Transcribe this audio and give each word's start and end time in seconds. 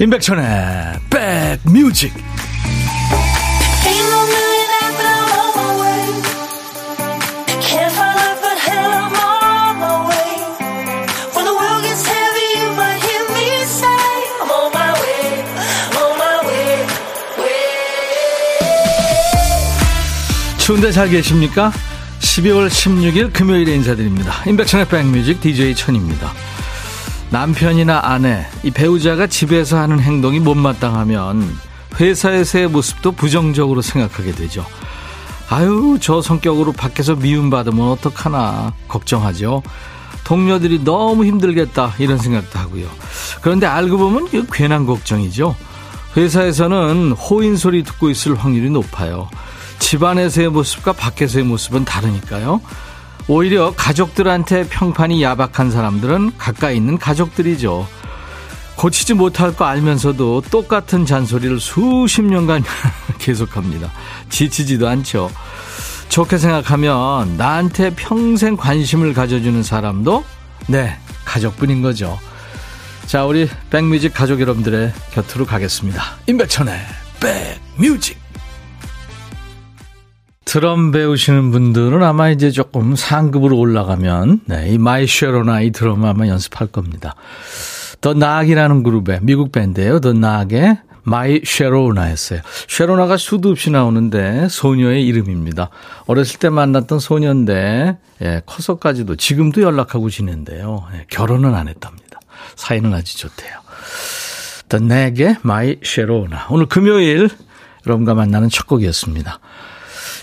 임백천의 0.00 0.44
백뮤직 1.10 2.14
추운데 20.56 20.92
잘 20.92 21.10
계십니까? 21.10 21.72
12월 22.20 22.70
16일 22.70 23.34
금요일에 23.34 23.74
인사드립니다. 23.74 24.44
임백천의 24.46 24.88
백뮤직 24.88 25.42
DJ 25.42 25.74
천입니다. 25.74 26.32
남편이나 27.30 28.00
아내, 28.02 28.44
이 28.64 28.72
배우자가 28.72 29.28
집에서 29.28 29.78
하는 29.78 30.00
행동이 30.00 30.40
못마땅하면 30.40 31.56
회사에서의 32.00 32.68
모습도 32.68 33.12
부정적으로 33.12 33.82
생각하게 33.82 34.32
되죠. 34.32 34.66
아유, 35.48 35.98
저 36.00 36.22
성격으로 36.22 36.72
밖에서 36.72 37.14
미움받으면 37.14 37.88
어떡하나 37.90 38.72
걱정하죠. 38.88 39.62
동료들이 40.24 40.82
너무 40.84 41.24
힘들겠다 41.24 41.94
이런 41.98 42.18
생각도 42.18 42.58
하고요. 42.58 42.88
그런데 43.42 43.66
알고 43.66 43.96
보면 43.96 44.28
이 44.32 44.44
괜한 44.52 44.86
걱정이죠. 44.86 45.54
회사에서는 46.16 47.12
호인 47.12 47.56
소리 47.56 47.84
듣고 47.84 48.10
있을 48.10 48.34
확률이 48.34 48.70
높아요. 48.70 49.28
집안에서의 49.78 50.48
모습과 50.50 50.92
밖에서의 50.92 51.44
모습은 51.44 51.84
다르니까요. 51.84 52.60
오히려 53.32 53.72
가족들한테 53.76 54.66
평판이 54.68 55.22
야박한 55.22 55.70
사람들은 55.70 56.36
가까이 56.36 56.76
있는 56.76 56.98
가족들이죠. 56.98 57.86
고치지 58.74 59.14
못할 59.14 59.54
거 59.54 59.66
알면서도 59.66 60.42
똑같은 60.50 61.06
잔소리를 61.06 61.60
수십 61.60 62.22
년간 62.22 62.64
계속합니다. 63.20 63.92
지치지도 64.30 64.88
않죠. 64.88 65.30
좋게 66.08 66.38
생각하면 66.38 67.36
나한테 67.36 67.94
평생 67.94 68.56
관심을 68.56 69.14
가져주는 69.14 69.62
사람도 69.62 70.24
네, 70.66 70.98
가족뿐인 71.24 71.82
거죠. 71.82 72.18
자, 73.06 73.26
우리 73.26 73.48
백뮤직 73.70 74.12
가족 74.12 74.40
여러분들의 74.40 74.92
곁으로 75.12 75.46
가겠습니다. 75.46 76.02
임백천의 76.26 76.80
백뮤직. 77.20 78.29
드럼 80.50 80.90
배우시는 80.90 81.52
분들은 81.52 82.02
아마 82.02 82.28
이제 82.28 82.50
조금 82.50 82.96
상급으로 82.96 83.56
올라가면 83.56 84.40
네, 84.46 84.70
이 84.70 84.78
My 84.78 85.06
Sharona 85.06 85.60
이 85.60 85.70
드럼 85.70 86.04
아마 86.04 86.26
연습할 86.26 86.66
겁니다. 86.66 87.14
The 88.00 88.14
Knack이라는 88.14 88.82
그룹의 88.82 89.20
미국 89.22 89.52
밴드예요. 89.52 90.00
The 90.00 90.12
Knack의 90.12 90.78
My 91.04 91.40
Sharona였어요. 91.44 92.40
Sharona가 92.66 93.16
수도 93.16 93.50
없이 93.50 93.70
나오는데 93.70 94.48
소녀의 94.50 95.06
이름입니다. 95.06 95.70
어렸을 96.06 96.40
때 96.40 96.48
만났던 96.48 96.98
소녀인데 96.98 97.98
예, 98.20 98.42
커서까지도 98.44 99.14
지금도 99.14 99.62
연락하고 99.62 100.10
지낸대요. 100.10 100.84
예, 100.94 101.06
결혼은 101.08 101.54
안 101.54 101.68
했답니다. 101.68 102.18
사이는 102.56 102.92
아주 102.92 103.16
좋대요. 103.18 103.52
The 104.68 104.80
Knack의 104.80 105.36
My 105.42 105.76
Sharona. 105.84 106.48
오늘 106.50 106.66
금요일 106.66 107.28
여러분과 107.86 108.14
만나는 108.14 108.48
첫 108.48 108.66
곡이었습니다. 108.66 109.38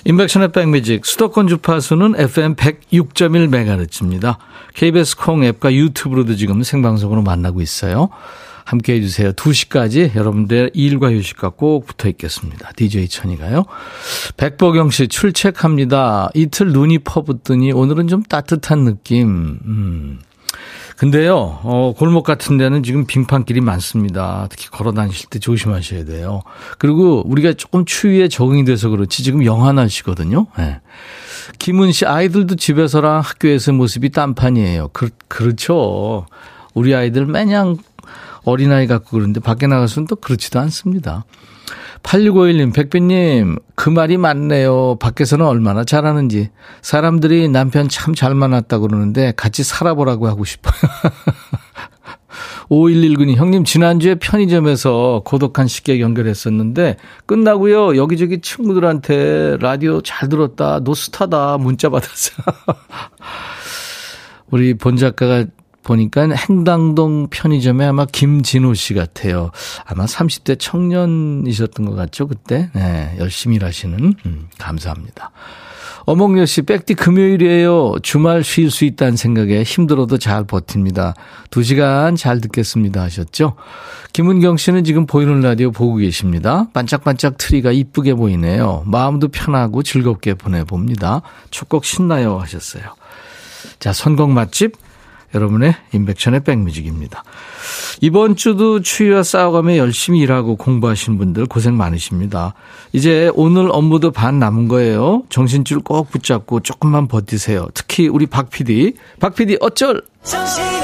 인백션의 0.08 0.54
백뮤직 0.54 1.06
수도권 1.06 1.50
주파수는 1.50 2.16
FM 2.18 2.56
106.1MHz입니다. 2.56 4.38
KBS 4.74 5.18
콩 5.18 5.44
앱과 5.44 5.74
유튜브로도 5.74 6.38
지금 6.38 6.64
생방송으로 6.64 7.24
만나고 7.24 7.60
있어요. 7.60 8.08
함께 8.64 8.94
해 8.94 9.02
주세요. 9.02 9.34
2시까지 9.34 10.16
여러분들 10.16 10.72
일과 10.74 11.12
휴식과 11.12 11.50
꼭 11.50 11.86
붙어 11.86 12.08
있겠습니다. 12.08 12.72
DJ 12.78 13.10
천이가요. 13.10 13.66
백보경 14.38 14.92
씨 14.92 15.10
출첵합니다. 15.10 16.30
이틀 16.36 16.72
눈이 16.72 17.00
퍼붓더니 17.00 17.74
오늘은 17.74 18.08
좀 18.08 18.24
따뜻한 18.24 18.86
느낌. 18.86 19.60
음. 19.66 20.20
근데요, 20.98 21.60
어, 21.64 21.94
골목 21.96 22.24
같은 22.24 22.58
데는 22.58 22.82
지금 22.82 23.06
빙판길이 23.06 23.62
많습니다. 23.62 24.48
특히 24.50 24.68
걸어 24.70 24.94
다니실 24.94 25.30
때 25.30 25.38
조심하셔야 25.38 26.06
돼요. 26.06 26.42
그리고 26.80 27.22
우리가 27.28 27.54
조금 27.54 27.86
추위에 27.86 28.28
적응이 28.28 28.66
돼서 28.66 28.90
그렇지 28.90 29.24
지금 29.24 29.46
영하 29.46 29.72
날씨거든요. 29.74 30.48
네. 30.58 30.82
김은 31.60 31.92
씨 31.92 32.06
아이들도 32.06 32.56
집에서랑 32.56 33.20
학교에서 33.20 33.74
모습이 33.74 34.10
딴판이에요. 34.10 34.90
그, 34.92 35.10
그렇죠. 35.28 36.26
우리 36.74 36.96
아이들 36.96 37.28
매냥 37.28 37.78
어린아이 38.44 38.88
같고 38.88 39.10
그런데 39.12 39.40
밖에 39.40 39.68
나가서는 39.68 40.08
또 40.08 40.16
그렇지도 40.16 40.60
않습니다. 40.62 41.26
8651님, 42.04 42.74
백빈님, 42.74 43.58
그 43.76 43.90
말이 43.90 44.18
맞네요. 44.18 44.98
밖에서는 45.00 45.46
얼마나 45.46 45.84
잘하는지. 45.84 46.50
사람들이 46.82 47.50
남편 47.50 47.90
참 47.90 48.14
잘 48.16 48.34
만났다 48.34 48.80
그러는데 48.80 49.34
같이 49.36 49.64
살아보라고 49.64 50.28
하고 50.28 50.46
싶어요. 50.46 50.74
5119님, 52.70 53.36
형님, 53.36 53.64
지난주에 53.64 54.16
편의점에서 54.16 55.22
고독한 55.26 55.68
식객 55.68 56.00
연결했었는데, 56.02 56.98
끝나고요, 57.26 57.96
여기저기 57.98 58.42
친구들한테 58.42 59.58
라디오 59.60 60.02
잘 60.02 60.30
들었다, 60.30 60.80
노스타다, 60.80 61.58
문자 61.58 61.90
받았어요. 61.90 62.38
우리 64.52 64.74
본 64.74 64.98
작가가 64.98 65.46
보니까 65.88 66.28
행당동 66.30 67.28
편의점에 67.30 67.86
아마 67.86 68.06
김진호 68.06 68.74
씨 68.74 68.94
같아요. 68.94 69.52
아마 69.86 70.06
30대 70.06 70.60
청년이셨던 70.60 71.86
것 71.86 71.96
같죠, 71.96 72.28
그때? 72.28 72.70
네, 72.74 73.16
열심히 73.18 73.56
일하시는, 73.56 74.14
음, 74.26 74.48
감사합니다. 74.60 75.32
어몽여 76.06 76.46
씨, 76.46 76.62
백디 76.62 76.94
금요일이에요. 76.94 77.96
주말 78.02 78.42
쉴 78.42 78.72
수 78.72 78.86
있다는 78.86 79.18
생각에 79.18 79.64
힘들어도 79.64 80.18
잘 80.18 80.46
버팁니다. 80.46 81.16
두 81.50 81.64
시간 81.64 82.16
잘 82.16 82.40
듣겠습니다 82.40 83.02
하셨죠? 83.04 83.56
김은경 84.14 84.56
씨는 84.56 84.86
지금 84.86 85.06
보이는 85.06 85.42
라디오 85.42 85.72
보고 85.72 85.98
계십니다. 85.98 86.68
반짝반짝 86.72 87.38
트리가 87.38 87.74
이쁘게 87.74 88.14
보이네요. 88.14 88.84
마음도 88.86 89.28
편하고 89.28 89.84
즐겁게 89.84 90.34
보내봅니다. 90.34 91.24
첫곡 91.52 91.84
신나요 91.84 92.40
하셨어요. 92.40 92.84
자, 93.80 93.92
선곡 93.92 94.32
맛집 94.32 94.78
여러분의 95.38 95.76
인백션의 95.94 96.44
백뮤직입니다. 96.44 97.24
이번 98.02 98.36
주도 98.36 98.82
추위와 98.82 99.24
싸워가며 99.24 99.78
열심히 99.78 100.20
일하고 100.20 100.56
공부하신 100.56 101.18
분들 101.18 101.46
고생 101.46 101.78
많으십니다. 101.78 102.54
이제 102.94 103.32
오늘 103.34 103.70
업무도 103.72 104.12
반 104.12 104.40
남은 104.40 104.68
거예요. 104.68 105.24
정신줄 105.30 105.80
꼭 105.82 106.10
붙잡고 106.10 106.62
조금만 106.62 107.08
버티세요. 107.08 107.68
특히 107.74 108.08
우리 108.08 108.26
박 108.26 108.50
PD. 108.50 108.94
박 109.20 109.36
PD 109.36 109.58
어쩔! 109.62 110.02
정신 110.24 110.77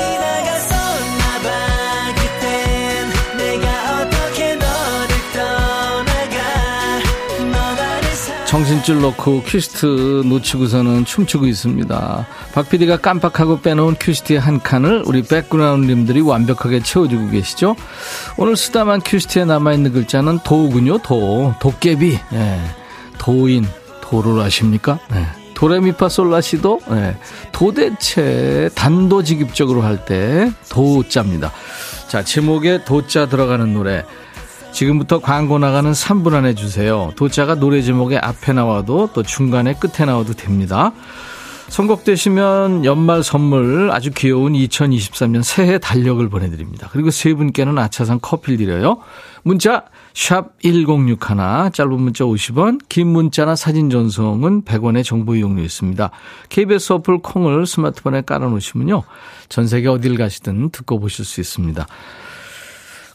정신줄 8.54 9.02
놓고 9.02 9.42
큐시트 9.48 10.22
놓치고서는 10.28 11.06
춤추고 11.06 11.48
있습니다. 11.48 12.28
박 12.54 12.70
PD가 12.70 12.98
깜빡하고 12.98 13.62
빼놓은 13.62 13.96
큐시트의 14.00 14.40
한 14.40 14.62
칸을 14.62 15.02
우리 15.08 15.24
백그라운드님들이 15.24 16.22
완벽하게 16.22 16.84
채워주고 16.84 17.32
계시죠? 17.32 17.76
오늘 18.38 18.56
쓰다만 18.56 19.02
큐시트에 19.04 19.46
남아있는 19.46 19.94
글자는 19.94 20.38
도군요, 20.44 21.00
도. 21.00 21.56
도깨비. 21.60 22.20
예. 22.34 22.60
도인. 23.18 23.66
도를 24.02 24.40
아십니까? 24.40 25.00
예. 25.16 25.26
도레미파솔라시도 25.56 26.80
예. 26.92 27.18
도대체 27.54 28.70
단도직입적으로 28.76 29.82
할 29.82 30.06
때 30.06 30.52
도자입니다. 30.70 31.52
자, 32.08 32.24
제목에 32.24 32.84
도자 32.86 33.26
들어가는 33.26 33.74
노래. 33.74 34.06
지금부터 34.74 35.20
광고 35.20 35.60
나가는 35.60 35.92
3분 35.92 36.34
안에 36.34 36.56
주세요. 36.56 37.12
도자가 37.16 37.56
노래 37.56 37.82
제목에 37.82 38.18
앞에 38.18 38.54
나와도 38.54 39.12
또 39.14 39.24
중간에 39.24 39.76
끝에 39.76 40.06
나와도 40.06 40.34
됩니다. 40.34 40.92
선곡되시면 41.70 42.86
연말 42.86 43.24
선물 43.24 43.90
아주 43.92 44.12
귀여운 44.12 44.54
2023년 44.54 45.42
새해 45.44 45.80
달력을 45.80 46.28
보내드립니다. 46.28 46.90
그리고 46.92 47.10
세 47.10 47.34
분께는 47.34 47.78
아차상 47.78 48.20
커피를 48.22 48.58
드려요. 48.58 49.00
문자 49.44 49.86
샵 50.14 50.60
1061, 50.62 51.72
짧은 51.74 52.00
문자 52.00 52.26
50원, 52.26 52.80
긴 52.90 53.08
문자나 53.08 53.56
사진 53.56 53.90
전송은 53.90 54.64
100원의 54.64 55.04
정보 55.04 55.36
이용료 55.36 55.64
있습니다. 55.64 56.12
KBS 56.50 56.94
어플 56.94 57.20
콩을 57.20 57.66
스마트폰에 57.66 58.22
깔아놓으시면요. 58.22 59.04
전 59.50 59.68
세계 59.68 59.88
어딜 59.88 60.18
가시든 60.18 60.70
듣고 60.70 61.00
보실 61.00 61.26
수 61.26 61.42
있습니다. 61.42 61.88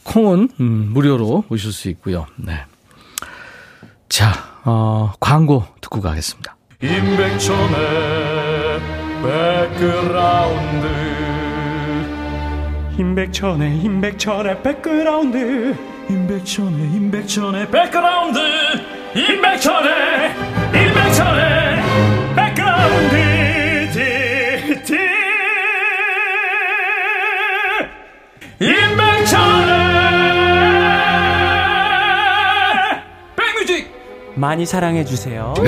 콩은 0.08 0.48
음, 0.58 0.90
무료로 0.94 1.44
오실 1.50 1.70
수 1.70 1.90
있고요. 1.90 2.26
네. 2.36 2.64
자, 4.08 4.32
어, 4.64 5.12
광고 5.20 5.64
듣고 5.82 6.00
가겠습니다. 6.00 6.56
임백천의 6.82 7.78
백그라운드 9.22 10.86
임백천의 12.98 13.80
임백천의 13.82 14.62
백그라운드 14.62 15.76
임백천의 16.08 16.92
임백천의 16.94 17.70
백그라운드 17.70 18.38
임백천의 19.14 20.34
임백천의 20.74 21.82
백그라운드 22.34 23.16
티티 23.92 24.94
임백 28.60 29.07
많이 34.38 34.64
사랑해 34.66 35.04
주세요. 35.04 35.52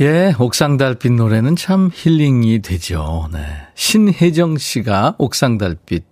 예, 0.00 0.32
옥상달빛 0.38 1.12
노래는 1.12 1.56
참 1.56 1.90
힐링이 1.92 2.62
되죠. 2.62 3.28
네. 3.32 3.40
신혜정 3.74 4.56
씨가 4.56 5.16
옥상달빛 5.18 6.04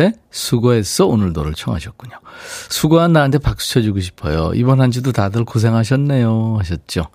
에 0.00 0.12
수고했어 0.30 1.06
오늘도를 1.06 1.54
청하셨군요. 1.54 2.18
수고한 2.68 3.12
나한테 3.12 3.38
박수 3.38 3.72
쳐주고 3.74 4.00
싶어요. 4.00 4.52
이번 4.54 4.80
한 4.80 4.90
주도 4.90 5.12
다들 5.12 5.44
고생하셨네요. 5.44 6.56
하셨죠. 6.58 7.06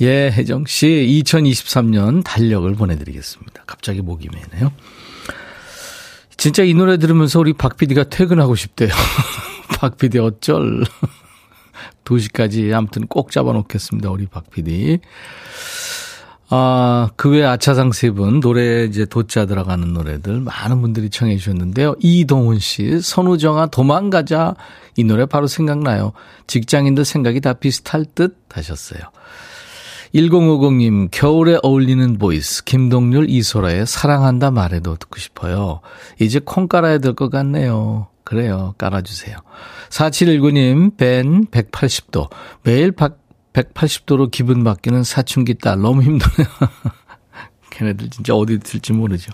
예, 0.00 0.30
혜정 0.30 0.64
씨, 0.66 0.86
2023년 1.24 2.22
달력을 2.24 2.72
보내드리겠습니다. 2.74 3.64
갑자기 3.66 4.00
목이 4.00 4.28
메네요. 4.32 4.72
진짜 6.36 6.62
이 6.62 6.72
노래 6.72 6.98
들으면서 6.98 7.40
우리 7.40 7.52
박 7.52 7.76
PD가 7.76 8.04
퇴근하고 8.04 8.54
싶대요. 8.54 8.90
박 9.80 9.96
PD 9.98 10.18
어쩔. 10.20 10.84
2시까지 12.04 12.72
아무튼 12.72 13.06
꼭 13.06 13.30
잡아놓겠습니다. 13.32 14.10
우리 14.10 14.26
박 14.26 14.48
PD. 14.50 15.00
아, 16.50 17.10
그 17.16 17.30
외 17.30 17.44
아차상 17.44 17.92
세 17.92 18.10
분, 18.10 18.40
노래 18.40 18.84
이제 18.84 19.04
도자 19.04 19.44
들어가는 19.44 19.92
노래들 19.92 20.40
많은 20.40 20.80
분들이 20.80 21.10
청해 21.10 21.36
주셨는데요. 21.36 21.94
이동훈 22.00 22.58
씨, 22.58 23.00
선우정아 23.00 23.66
도망가자. 23.66 24.54
이 24.96 25.04
노래 25.04 25.26
바로 25.26 25.46
생각나요. 25.46 26.12
직장인들 26.46 27.04
생각이 27.04 27.40
다 27.42 27.52
비슷할 27.52 28.06
듯 28.14 28.38
하셨어요. 28.50 29.00
1050님, 30.14 31.08
겨울에 31.10 31.58
어울리는 31.62 32.16
보이스, 32.16 32.64
김동률, 32.64 33.28
이소라의 33.28 33.86
사랑한다 33.86 34.50
말해도 34.50 34.96
듣고 34.96 35.18
싶어요. 35.18 35.80
이제 36.18 36.40
콩 36.42 36.66
깔아야 36.66 36.96
될 36.98 37.12
것 37.14 37.28
같네요. 37.30 38.08
그래요. 38.24 38.74
깔아주세요. 38.78 39.36
4719님, 39.90 40.96
벤 40.96 41.46
180도. 41.46 42.30
매일 42.62 42.92
180도로 43.52 44.30
기분 44.30 44.64
바뀌는 44.64 45.04
사춘기 45.04 45.54
딸. 45.54 45.80
너무 45.80 46.02
힘드네요. 46.02 46.48
걔네들 47.70 48.10
진짜 48.10 48.34
어디 48.34 48.58
들지 48.58 48.92
모르죠. 48.92 49.32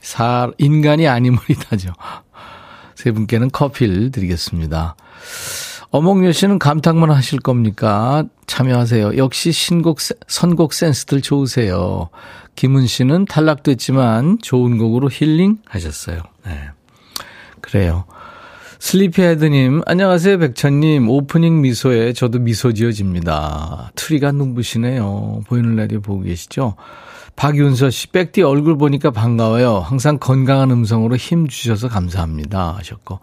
사, 0.00 0.50
인간이 0.58 1.06
아님을 1.06 1.38
이다죠. 1.48 1.92
세 2.94 3.12
분께는 3.12 3.50
커피를 3.50 4.10
드리겠습니다. 4.10 4.96
어몽여 5.90 6.32
씨는 6.32 6.58
감탄만 6.58 7.10
하실 7.10 7.38
겁니까? 7.38 8.24
참여하세요. 8.46 9.16
역시 9.16 9.52
신곡, 9.52 9.98
선곡 10.00 10.72
센스들 10.72 11.22
좋으세요. 11.22 12.08
김은 12.56 12.86
씨는 12.86 13.26
탈락됐지만 13.26 14.38
좋은 14.42 14.78
곡으로 14.78 15.08
힐링 15.10 15.58
하셨어요. 15.66 16.20
네. 16.44 16.70
그래요. 17.60 18.06
슬리피헤드님, 18.84 19.80
안녕하세요, 19.86 20.38
백천님. 20.40 21.08
오프닝 21.08 21.62
미소에 21.62 22.12
저도 22.12 22.38
미소 22.38 22.74
지어집니다. 22.74 23.92
트리가 23.94 24.30
눈부시네요. 24.32 25.40
보이는 25.46 25.74
라디오 25.74 26.02
보고 26.02 26.20
계시죠? 26.20 26.76
박윤서 27.34 27.88
씨, 27.88 28.08
백디 28.08 28.42
얼굴 28.42 28.76
보니까 28.76 29.10
반가워요. 29.10 29.78
항상 29.78 30.18
건강한 30.18 30.70
음성으로 30.70 31.16
힘 31.16 31.48
주셔서 31.48 31.88
감사합니다. 31.88 32.76
하셨고. 32.76 33.20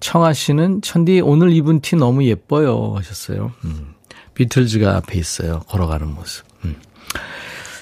청아 0.00 0.34
씨는, 0.34 0.82
천디 0.82 1.22
오늘 1.22 1.52
입은 1.52 1.80
티 1.80 1.96
너무 1.96 2.26
예뻐요. 2.26 2.92
하셨어요. 2.94 3.50
음. 3.64 3.94
비틀즈가 4.34 4.94
앞에 4.96 5.18
있어요. 5.18 5.60
걸어가는 5.68 6.06
모습. 6.06 6.44
음. 6.66 6.76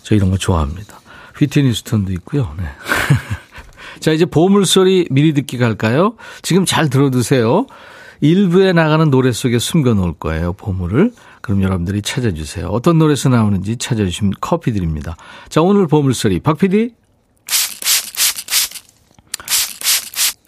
저 0.04 0.14
이런 0.14 0.30
거 0.30 0.38
좋아합니다. 0.38 1.00
휘트니 1.36 1.74
스톤도 1.74 2.12
있고요. 2.12 2.54
네. 2.56 2.64
자, 4.00 4.12
이제 4.12 4.25
보물소리 4.25 5.08
미리 5.11 5.35
듣기 5.35 5.58
갈까요? 5.58 6.14
지금 6.43 6.64
잘 6.64 6.88
들어두세요. 6.88 7.67
일부에 8.20 8.73
나가는 8.73 9.11
노래 9.11 9.32
속에 9.32 9.58
숨겨 9.58 9.94
놓을 9.94 10.14
거예요, 10.14 10.52
보물을. 10.55 11.12
그럼 11.41 11.62
여러분들이 11.62 12.02
찾아주세요. 12.02 12.67
어떤 12.67 12.99
노래에서 12.99 13.29
나오는지 13.29 13.76
찾아주시면 13.76 14.35
커피 14.41 14.73
드립니다. 14.73 15.17
자, 15.49 15.62
오늘 15.62 15.87
보물소리. 15.87 16.41
박 16.41 16.58
PD. 16.58 16.94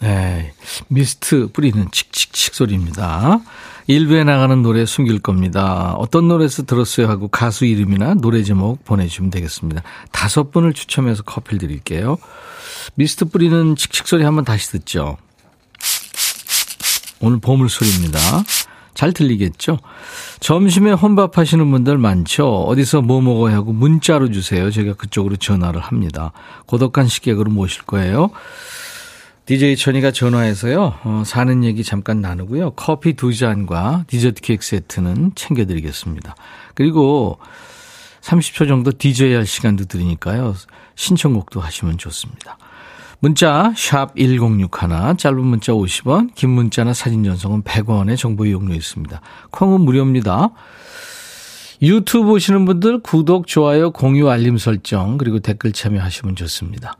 네. 0.01 0.53
미스트 0.89 1.47
뿌리는 1.51 1.87
칙칙칙 1.91 2.53
소리입니다. 2.53 3.39
일부에 3.87 4.23
나가는 4.23 4.61
노래 4.61 4.85
숨길 4.85 5.19
겁니다. 5.19 5.93
어떤 5.97 6.27
노래에서 6.27 6.63
들었어요 6.63 7.09
하고 7.09 7.27
가수 7.27 7.65
이름이나 7.65 8.15
노래 8.15 8.43
제목 8.43 8.83
보내주시면 8.85 9.29
되겠습니다. 9.31 9.81
다섯 10.11 10.51
분을 10.51 10.73
추첨해서 10.73 11.23
커피를 11.23 11.59
드릴게요. 11.59 12.17
미스트 12.95 13.25
뿌리는 13.25 13.75
칙칙 13.75 14.07
소리 14.07 14.23
한번 14.23 14.45
다시 14.45 14.71
듣죠. 14.71 15.17
오늘 17.19 17.39
보물 17.39 17.69
소리입니다. 17.69 18.19
잘 18.93 19.11
들리겠죠? 19.11 19.79
점심에 20.39 20.91
혼밥 20.91 21.37
하시는 21.37 21.69
분들 21.71 21.97
많죠? 21.97 22.63
어디서 22.63 23.01
뭐 23.01 23.21
먹어야 23.21 23.55
하고 23.55 23.73
문자로 23.73 24.31
주세요. 24.31 24.69
제가 24.69 24.93
그쪽으로 24.93 25.37
전화를 25.37 25.81
합니다. 25.81 26.31
고독한 26.65 27.07
식객으로 27.07 27.49
모실 27.49 27.83
거예요. 27.83 28.29
DJ 29.45 29.75
천이가 29.75 30.11
전화해서요, 30.11 30.93
어, 31.03 31.23
사는 31.25 31.63
얘기 31.65 31.83
잠깐 31.83 32.21
나누고요. 32.21 32.71
커피 32.71 33.13
두 33.13 33.33
잔과 33.33 34.05
디저트 34.07 34.41
케이크 34.41 34.65
세트는 34.65 35.33
챙겨드리겠습니다. 35.35 36.35
그리고 36.75 37.39
30초 38.21 38.69
정도 38.69 38.91
DJ 38.97 39.33
할 39.33 39.45
시간도 39.45 39.85
드리니까요. 39.85 40.55
신청곡도 40.95 41.59
하시면 41.59 41.97
좋습니다. 41.97 42.57
문자 43.19 43.73
1061, 43.75 45.17
짧은 45.17 45.45
문자 45.45 45.73
50원, 45.73 46.33
긴 46.35 46.49
문자나 46.51 46.93
사진 46.93 47.25
전송은 47.25 47.63
100원의 47.63 48.17
정보 48.17 48.45
이용료 48.45 48.73
있습니다. 48.73 49.21
콩은 49.51 49.81
무료입니다. 49.81 50.51
유튜브 51.81 52.27
보시는 52.27 52.63
분들 52.63 53.01
구독, 53.01 53.47
좋아요, 53.47 53.91
공유, 53.91 54.29
알림 54.29 54.57
설정 54.57 55.17
그리고 55.17 55.39
댓글 55.39 55.73
참여하시면 55.73 56.37
좋습니다. 56.37 56.95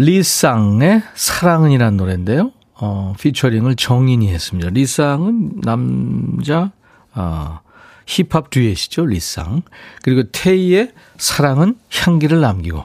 리쌍의 0.00 1.02
사랑은이라는 1.14 1.98
노래인데요. 1.98 2.52
어, 2.74 3.12
피처링을 3.20 3.76
정인이 3.76 4.32
했습니다. 4.32 4.70
리쌍은 4.70 5.60
남자 5.62 6.72
어, 7.14 7.60
힙합 8.06 8.48
듀엣이죠. 8.48 9.04
리쌍. 9.04 9.60
그리고 10.02 10.22
테이의 10.32 10.92
사랑은 11.18 11.76
향기를 11.92 12.40
남기고 12.40 12.82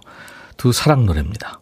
두 0.57 0.73
사랑 0.73 1.05
노래입니다. 1.05 1.61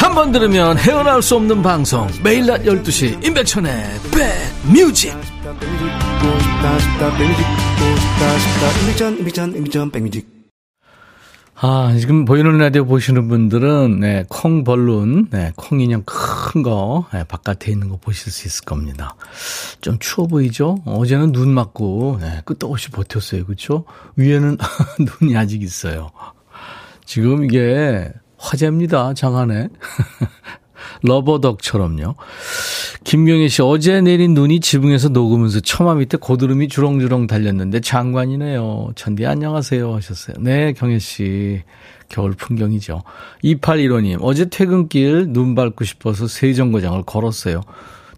한 0.00 0.14
번 0.14 0.32
들으면 0.32 0.76
헤어나올 0.78 1.22
수 1.22 1.36
없는 1.36 1.62
방송 1.62 2.08
매일 2.24 2.46
낮 2.46 2.62
12시 2.62 3.24
임백천의 3.24 3.84
백뮤직 4.10 5.14
아, 11.62 11.94
지금 12.00 12.24
보이는 12.24 12.56
라디오 12.56 12.86
보시는 12.86 13.28
분들은, 13.28 14.00
네, 14.00 14.24
콩 14.30 14.64
벌룬, 14.64 15.28
네, 15.30 15.52
콩 15.56 15.80
인형 15.82 16.02
큰 16.06 16.62
거, 16.62 17.06
네, 17.12 17.22
바깥에 17.24 17.70
있는 17.70 17.90
거 17.90 17.98
보실 17.98 18.32
수 18.32 18.48
있을 18.48 18.64
겁니다. 18.64 19.14
좀 19.82 19.98
추워 19.98 20.26
보이죠? 20.26 20.78
어제는 20.86 21.32
눈 21.32 21.50
맞고, 21.50 22.16
네, 22.22 22.40
끝없이 22.46 22.90
버텼어요. 22.90 23.44
그쵸? 23.44 23.84
위에는 24.16 24.56
눈이 25.20 25.36
아직 25.36 25.62
있어요. 25.62 26.10
지금 27.04 27.44
이게 27.44 28.10
화제입니다. 28.40 29.14
장안에. 29.14 29.68
러버덕처럼요. 31.02 32.14
김경혜 33.04 33.48
씨, 33.48 33.62
어제 33.62 34.00
내린 34.00 34.34
눈이 34.34 34.60
지붕에서 34.60 35.10
녹으면서 35.10 35.60
처마 35.60 35.94
밑에 35.94 36.16
고드름이 36.16 36.68
주렁주렁 36.68 37.26
달렸는데 37.26 37.80
장관이네요. 37.80 38.92
천디 38.96 39.26
안녕하세요 39.26 39.94
하셨어요. 39.94 40.36
네, 40.40 40.72
경혜 40.72 40.98
씨. 40.98 41.62
겨울 42.08 42.32
풍경이죠. 42.32 43.02
2815님, 43.44 44.18
어제 44.20 44.46
퇴근길 44.46 45.28
눈 45.28 45.54
밟고 45.54 45.84
싶어서 45.84 46.26
세정거장을 46.26 47.02
걸었어요. 47.04 47.60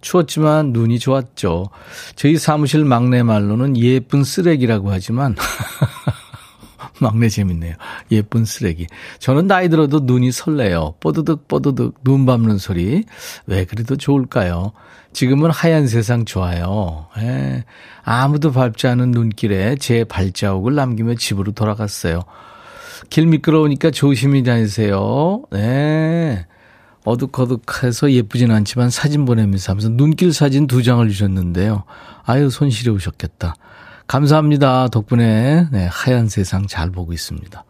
추웠지만 0.01 0.73
눈이 0.73 0.99
좋았죠. 0.99 1.69
저희 2.17 2.37
사무실 2.37 2.85
막내 2.85 3.23
말로는 3.23 3.77
예쁜 3.77 4.25
쓰레기라고 4.25 4.91
하지만 4.91 5.37
막내 7.03 7.29
재밌네요. 7.29 7.75
예쁜 8.11 8.45
쓰레기. 8.45 8.87
저는 9.19 9.47
나이 9.47 9.69
들어도 9.69 10.01
눈이 10.01 10.33
설레요. 10.33 10.95
뽀드득 11.01 11.49
뽀드득 11.49 12.03
눈 12.05 12.25
밟는 12.25 12.59
소리. 12.59 13.05
왜 13.47 13.65
그래도 13.65 13.97
좋을까요? 13.97 14.73
지금은 15.13 15.51
하얀 15.51 15.87
세상 15.87 16.25
좋아요. 16.25 17.09
예. 17.19 17.65
아무도 18.03 18.53
밟지 18.53 18.87
않은 18.87 19.11
눈길에 19.11 19.77
제 19.77 20.05
발자국을 20.05 20.75
남기며 20.75 21.17
집으로 21.17 21.53
돌아갔어요. 21.53 22.23
길 23.11 23.27
미끄러우니까 23.27 23.91
조심히 23.91 24.43
다니세요. 24.43 25.43
네. 25.51 26.47
어둑어둑해서 27.05 28.13
예쁘진 28.13 28.51
않지만 28.53 28.91
사진 28.91 29.25
보내면서 29.25 29.73
하면서 29.73 29.89
눈길 29.89 30.33
사진 30.33 30.67
두 30.67 30.83
장을 30.83 31.07
주셨는데요. 31.09 31.85
아유, 32.25 32.49
손 32.49 32.71
시려우셨겠다. 32.71 33.55
감사합니다. 34.07 34.89
덕분에 34.89 35.69
네, 35.73 35.89
하얀 35.91 36.29
세상 36.29 36.67
잘 36.67 36.91
보고 36.91 37.13
있습니다. 37.13 37.65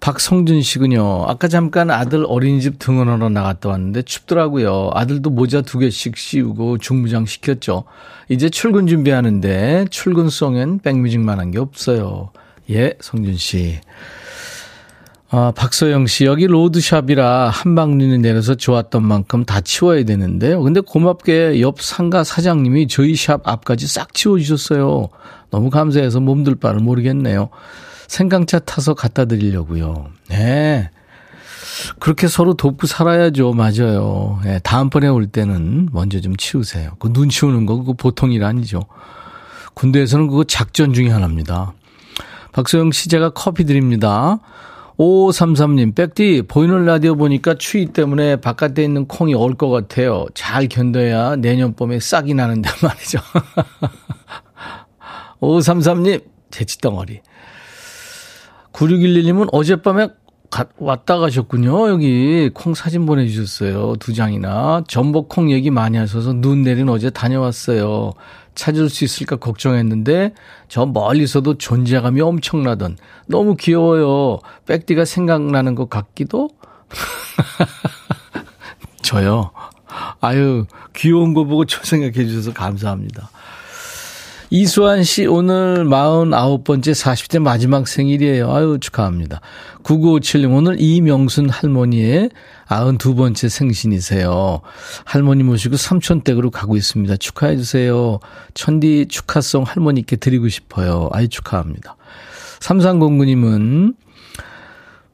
박성준 0.00 0.62
씨군요. 0.62 1.26
아까 1.28 1.46
잠깐 1.46 1.90
아들 1.90 2.24
어린이집 2.26 2.78
등원하러 2.78 3.28
나갔다 3.28 3.68
왔는데 3.68 4.02
춥더라고요. 4.02 4.90
아들도 4.94 5.28
모자 5.28 5.60
두 5.60 5.78
개씩 5.78 6.16
씌우고 6.16 6.78
중무장 6.78 7.26
시켰죠. 7.26 7.84
이제 8.30 8.48
출근 8.48 8.86
준비하는데 8.86 9.86
출근송엔 9.90 10.78
백뮤직만 10.80 11.38
한 11.38 11.50
게 11.50 11.58
없어요. 11.58 12.30
예, 12.70 12.94
성준 13.00 13.36
씨. 13.36 13.80
아, 15.32 15.52
박소영 15.54 16.08
씨, 16.08 16.24
여기 16.24 16.48
로드샵이라 16.48 17.50
한방눈이 17.50 18.18
내려서 18.18 18.56
좋았던 18.56 19.04
만큼 19.06 19.44
다 19.44 19.60
치워야 19.60 20.04
되는데요. 20.04 20.60
근데 20.60 20.80
고맙게 20.80 21.60
옆 21.60 21.80
상가 21.82 22.24
사장님이 22.24 22.88
저희 22.88 23.14
샵 23.14 23.46
앞까지 23.46 23.86
싹 23.86 24.12
치워주셨어요. 24.12 25.08
너무 25.50 25.70
감사해서 25.70 26.18
몸둘 26.18 26.56
바를 26.56 26.80
모르겠네요. 26.80 27.48
생강차 28.08 28.58
타서 28.58 28.94
갖다 28.94 29.24
드리려고요. 29.24 30.06
네. 30.28 30.90
그렇게 32.00 32.26
서로 32.26 32.54
돕고 32.54 32.88
살아야죠. 32.88 33.52
맞아요. 33.52 34.40
네, 34.42 34.58
다음번에 34.58 35.06
올 35.06 35.26
때는 35.28 35.90
먼저 35.92 36.20
좀 36.20 36.36
치우세요. 36.36 36.90
그 36.98 37.12
눈 37.12 37.28
치우는 37.28 37.66
거, 37.66 37.76
그거 37.76 37.92
보통 37.92 38.32
일 38.32 38.42
아니죠. 38.42 38.82
군대에서는 39.74 40.26
그거 40.26 40.42
작전 40.42 40.92
중에 40.92 41.08
하나입니다. 41.08 41.72
박소영 42.50 42.90
씨, 42.90 43.08
제가 43.08 43.30
커피 43.30 43.64
드립니다. 43.64 44.40
5533님, 45.00 45.94
백디, 45.94 46.42
보이는 46.46 46.84
라디오 46.84 47.14
보니까 47.16 47.54
추위 47.54 47.86
때문에 47.86 48.36
바깥에 48.36 48.84
있는 48.84 49.06
콩이 49.06 49.32
얼 49.32 49.54
것 49.54 49.70
같아요. 49.70 50.26
잘 50.34 50.68
견뎌야 50.68 51.36
내년 51.36 51.72
봄에 51.74 51.98
싹이 52.00 52.34
나는데 52.34 52.68
말이죠. 52.84 53.18
5533님, 55.40 56.22
재치덩어리. 56.50 57.20
9611님은 58.72 59.48
어젯밤에 59.52 60.08
가, 60.50 60.66
왔다 60.78 61.18
가셨군요. 61.18 61.88
여기 61.88 62.50
콩 62.52 62.74
사진 62.74 63.06
보내주셨어요. 63.06 63.94
두 64.00 64.12
장이나. 64.12 64.82
전복 64.88 65.28
콩 65.28 65.50
얘기 65.50 65.70
많이 65.70 65.96
하셔서 65.96 66.32
눈 66.32 66.62
내린 66.62 66.88
어제 66.88 67.08
다녀왔어요. 67.08 68.12
찾을 68.56 68.90
수 68.90 69.04
있을까 69.04 69.36
걱정했는데 69.36 70.34
저 70.68 70.86
멀리서도 70.86 71.58
존재감이 71.58 72.20
엄청나던 72.20 72.98
너무 73.26 73.56
귀여워요. 73.56 74.40
백디가 74.66 75.04
생각나는 75.04 75.76
것 75.76 75.88
같기도. 75.88 76.50
저요. 79.02 79.52
아유 80.20 80.66
귀여운 80.94 81.32
거 81.32 81.44
보고 81.44 81.64
저 81.64 81.82
생각해 81.82 82.26
주셔서 82.26 82.52
감사합니다. 82.52 83.30
이수환 84.52 85.04
씨 85.04 85.26
오늘 85.26 85.84
49번째 85.84 86.90
40대 86.90 87.38
마지막 87.38 87.86
생일이에요. 87.86 88.52
아유 88.52 88.78
축하합니다. 88.80 89.40
9957님 89.84 90.52
오늘 90.56 90.80
이명순 90.80 91.48
할머니의 91.48 92.30
92번째 92.66 93.48
생신이세요. 93.48 94.60
할머니 95.04 95.44
모시고 95.44 95.76
삼촌 95.76 96.22
댁으로 96.22 96.50
가고 96.50 96.76
있습니다. 96.76 97.16
축하해 97.18 97.56
주세요. 97.58 98.18
천디 98.54 99.06
축하송 99.08 99.62
할머니께 99.62 100.16
드리고 100.16 100.48
싶어요. 100.48 101.08
아유 101.12 101.28
축하합니다. 101.28 101.96
3309님은 102.58 103.94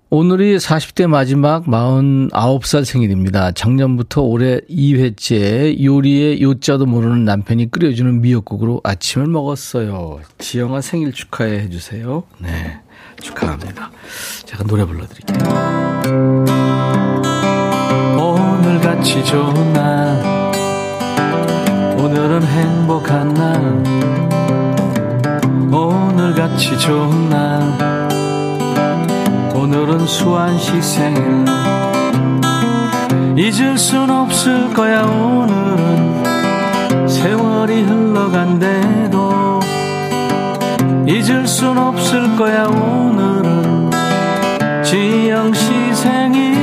오늘이 0.08 0.56
40대 0.56 1.08
마지막 1.08 1.64
49살 1.64 2.84
생일입니다. 2.84 3.50
작년부터 3.50 4.22
올해 4.22 4.60
2회째 4.70 5.82
요리에 5.82 6.40
요자도 6.40 6.86
모르는 6.86 7.24
남편이 7.24 7.72
끓여주는 7.72 8.20
미역국으로 8.20 8.80
아침을 8.84 9.26
먹었어요. 9.26 10.20
지영아 10.38 10.80
생일 10.80 11.12
축하해 11.12 11.58
해주세요. 11.62 12.22
네, 12.38 12.78
축하합니다. 13.20 13.90
제가 14.44 14.62
노래 14.62 14.84
불러드릴게요. 14.84 15.38
오늘 18.16 18.80
같이 18.80 19.24
좋은 19.24 19.72
날 19.72 20.52
오늘은 21.98 22.44
행복한 22.44 23.34
날 23.34 23.82
오늘 25.74 26.32
같이 26.32 26.78
좋은 26.78 27.28
날 27.28 28.15
오늘은 29.66 30.06
수완 30.06 30.56
시 30.60 30.80
생일 30.80 31.44
잊을 33.36 33.76
순 33.76 34.08
없을 34.08 34.72
거야 34.72 35.02
오늘은. 35.02 37.08
세월이 37.08 37.82
흘러간대도 37.82 39.58
잊을 41.08 41.48
순 41.48 41.76
없을 41.78 42.36
거야 42.36 42.66
오늘은. 42.66 43.90
지영 44.84 45.52
씨 45.52 45.72
생일 45.94 46.54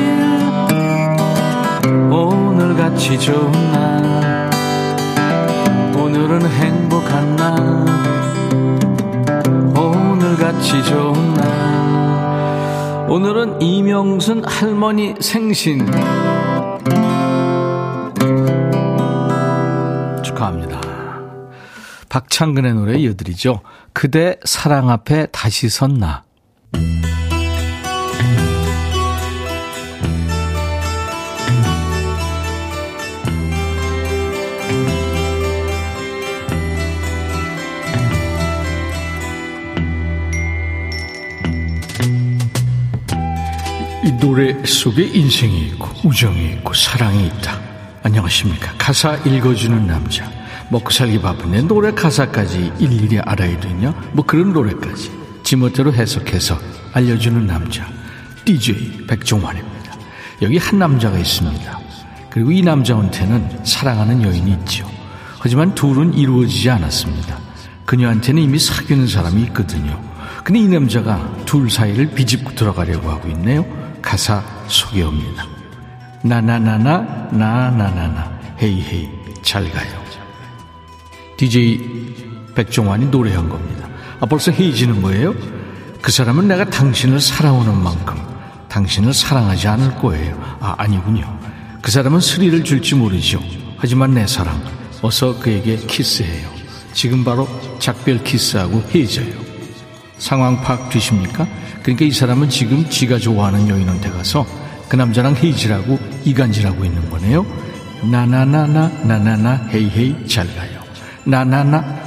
오늘같이 2.10 3.20
좋은 3.20 3.52
날. 3.74 4.50
오늘은 5.94 6.48
행복한 6.48 7.36
날. 7.36 7.58
오늘같이 9.78 10.82
좋은 10.86 11.12
날 11.12 11.13
오늘은 13.14 13.62
이명순 13.62 14.44
할머니 14.44 15.14
생신 15.20 15.86
축하합니다. 20.24 20.82
박창근의 22.10 22.74
노래 22.74 22.98
이어드리죠. 22.98 23.62
그대 23.94 24.38
사랑 24.46 24.90
앞에 24.90 25.28
다시 25.28 25.70
섰나. 25.70 26.24
노래 44.34 44.58
속에 44.66 45.04
인생이 45.04 45.68
있고 45.68 45.88
우정이 46.04 46.54
있고 46.54 46.74
사랑이 46.74 47.28
있다. 47.28 47.62
안녕하십니까. 48.02 48.74
가사 48.80 49.16
읽어주는 49.18 49.86
남자. 49.86 50.28
먹고 50.70 50.90
살기 50.90 51.22
바쁜데 51.22 51.62
노래 51.68 51.92
가사까지 51.92 52.74
일일이 52.80 53.20
알아야 53.20 53.60
되냐? 53.60 53.94
뭐 54.12 54.26
그런 54.26 54.52
노래까지 54.52 55.12
지멋대로 55.44 55.94
해석해서 55.94 56.58
알려주는 56.94 57.46
남자. 57.46 57.88
DJ 58.44 59.06
백종환입니다. 59.06 59.96
여기 60.42 60.58
한 60.58 60.80
남자가 60.80 61.20
있습니다. 61.20 61.80
그리고 62.32 62.52
이 62.52 62.64
남자한테는 62.64 63.64
사랑하는 63.64 64.24
여인이 64.24 64.52
있죠. 64.52 64.90
하지만 65.38 65.76
둘은 65.76 66.16
이루어지지 66.16 66.72
않았습니다. 66.72 67.38
그녀한테는 67.86 68.42
이미 68.42 68.58
사귀는 68.58 69.06
사람이 69.06 69.44
있거든요. 69.44 70.02
근데 70.44 70.60
이 70.60 70.68
남자가 70.68 71.32
둘 71.46 71.70
사이를 71.70 72.08
비집고 72.16 72.56
들어가려고 72.56 73.12
하고 73.12 73.30
있네요. 73.30 73.83
가사 74.04 74.44
소개합니다. 74.68 75.48
나나나나 76.24 77.30
나나나나 77.32 78.32
헤이헤이 78.62 79.10
잘 79.42 79.72
가요. 79.72 80.04
DJ 81.38 82.54
백종환이 82.54 83.08
노래한 83.08 83.50
겁니다. 83.50 83.88
아 84.20 84.26
벌써 84.28 84.52
헤이지는 84.52 85.02
거예요? 85.02 85.34
그 86.02 86.12
사람은 86.12 86.48
내가 86.48 86.66
당신을 86.66 87.20
사랑하는 87.20 87.76
만큼 87.82 88.16
당신을 88.70 89.14
사랑하지 89.14 89.68
않을 89.68 89.96
거예요. 89.96 90.38
아 90.60 90.76
아니군요. 90.78 91.40
그 91.82 91.92
사람은 91.92 92.20
스리를 92.20 92.64
줄지 92.64 92.96
모르죠. 92.96 93.40
하지만 93.78 94.14
내 94.14 94.26
사랑, 94.28 94.64
어서 95.02 95.38
그에게 95.40 95.76
키스해요. 95.76 96.50
지금 96.94 97.24
바로 97.24 97.48
작별 97.80 98.24
키스하고 98.24 98.84
헤어져요. 98.94 99.34
상황 100.18 100.62
파악 100.62 100.90
되십니까? 100.90 101.48
그러니까 101.84 102.06
이 102.06 102.12
사람은 102.12 102.50
지금 102.50 102.90
지가 102.90 103.20
좋아하는 103.20 103.68
여인한테 103.68 104.10
가서 104.10 104.46
그 104.90 104.96
남자랑 104.96 105.36
헤어지라고 105.36 106.00
이간질하고 106.26 106.84
있는 106.86 107.10
거네요. 107.10 107.46
나나나나 108.10 108.88
나나나 109.04 109.68
hey 109.72 110.00
hey 110.00 110.28
잘 110.28 110.48
가요. 110.56 110.82
나나나 111.26 112.02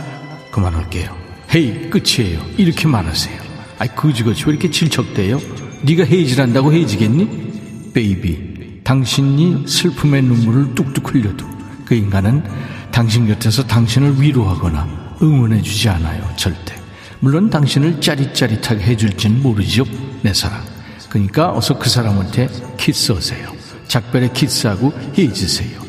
그만할게요. 0.51 1.15
hey 1.55 1.91
끝이에요. 1.91 2.41
이렇게 2.57 2.89
말하세요. 2.89 3.41
아이 3.79 3.89
그지거지 3.89 4.45
왜 4.47 4.53
이렇게 4.53 4.71
질척대요? 4.71 5.39
네가 5.83 6.05
헤어지란다고 6.05 6.73
헤어지겠니? 6.73 7.93
baby 7.93 8.83
당신이 8.85 9.65
슬픔의 9.67 10.23
눈물을 10.23 10.75
뚝뚝 10.75 11.15
흘려도 11.15 11.47
그 11.85 11.95
인간은 11.95 12.45
당신 12.91 13.27
곁에서 13.27 13.67
당신을 13.67 14.21
위로하거나 14.21 15.17
응원해주지 15.23 15.89
않아요 15.89 16.29
절대 16.37 16.75
물론 17.21 17.51
당신을 17.51 18.01
짜릿짜릿하게 18.01 18.83
해줄지는 18.85 19.43
모르죠 19.43 19.85
내 20.23 20.33
사랑. 20.33 20.63
그러니까 21.09 21.53
어서 21.53 21.79
그 21.79 21.89
사람한테 21.89 22.49
키스하세요. 22.77 23.53
작별에 23.89 24.31
키스하고 24.33 24.93
헤이즈세요. 25.17 25.81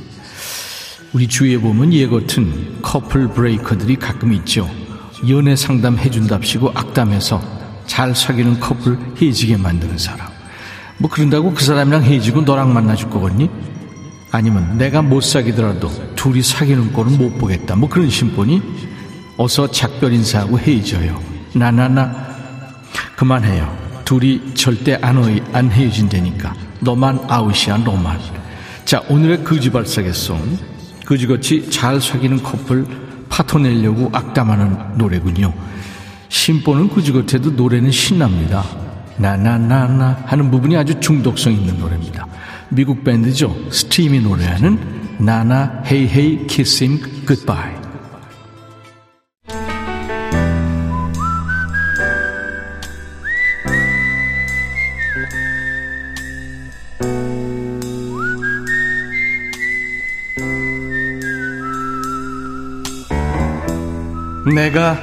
우리 1.13 1.27
주위에 1.27 1.57
보면 1.57 1.93
얘 1.93 2.07
같은 2.07 2.81
커플 2.81 3.27
브레이커들이 3.29 3.95
가끔 3.95 4.33
있죠. 4.33 4.69
연애 5.29 5.55
상담 5.55 5.97
해준답시고 5.97 6.71
악담해서 6.75 7.41
잘 7.87 8.15
사귀는 8.15 8.59
커플 8.59 8.97
헤어지게 9.19 9.57
만드는 9.57 9.97
사람. 9.97 10.27
뭐 10.99 11.09
그런다고 11.09 11.53
그 11.53 11.63
사람이랑 11.63 12.03
헤어지고 12.03 12.41
너랑 12.41 12.73
만나줄 12.73 13.09
거겠니? 13.09 13.49
아니면 14.31 14.77
내가 14.77 15.01
못 15.01 15.21
사귀더라도 15.21 15.89
둘이 16.15 16.41
사귀는 16.41 16.93
꼴은 16.93 17.17
못 17.17 17.37
보겠다. 17.37 17.75
뭐 17.75 17.89
그런 17.89 18.09
심보니 18.09 18.61
어서 19.37 19.69
작별 19.69 20.13
인사하고 20.13 20.59
헤어져요. 20.59 21.21
나나나 21.53 22.27
그만해요. 23.15 23.77
둘이 24.03 24.53
절대 24.55 24.97
안, 25.01 25.23
헤, 25.23 25.39
안 25.53 25.71
헤어진다니까. 25.71 26.53
너만 26.79 27.19
아웃이야 27.27 27.77
너만. 27.77 28.19
자 28.85 29.03
오늘의 29.09 29.43
거지발싸개 29.43 30.32
song 30.32 30.57
거지같이 31.05 31.69
잘 31.69 32.01
사귀는 32.01 32.41
커플 32.41 32.85
파토 33.29 33.59
내려고 33.59 34.09
악담하는 34.11 34.97
노래군요. 34.97 35.53
심보는 36.29 36.89
그지같아도 36.89 37.51
노래는 37.51 37.91
신납니다. 37.91 38.63
나나나나 39.17 40.23
하는 40.25 40.51
부분이 40.51 40.75
아주 40.75 40.99
중독성 40.99 41.53
있는 41.53 41.77
노래입니다. 41.79 42.27
미국 42.69 43.03
밴드죠. 43.03 43.55
Steam이 43.71 44.19
노래하는 44.21 44.79
나나 45.19 45.83
헤이 45.85 46.07
헤이 46.07 46.47
키싱 46.47 46.99
굿바이. 47.25 47.76
내가 64.57 64.97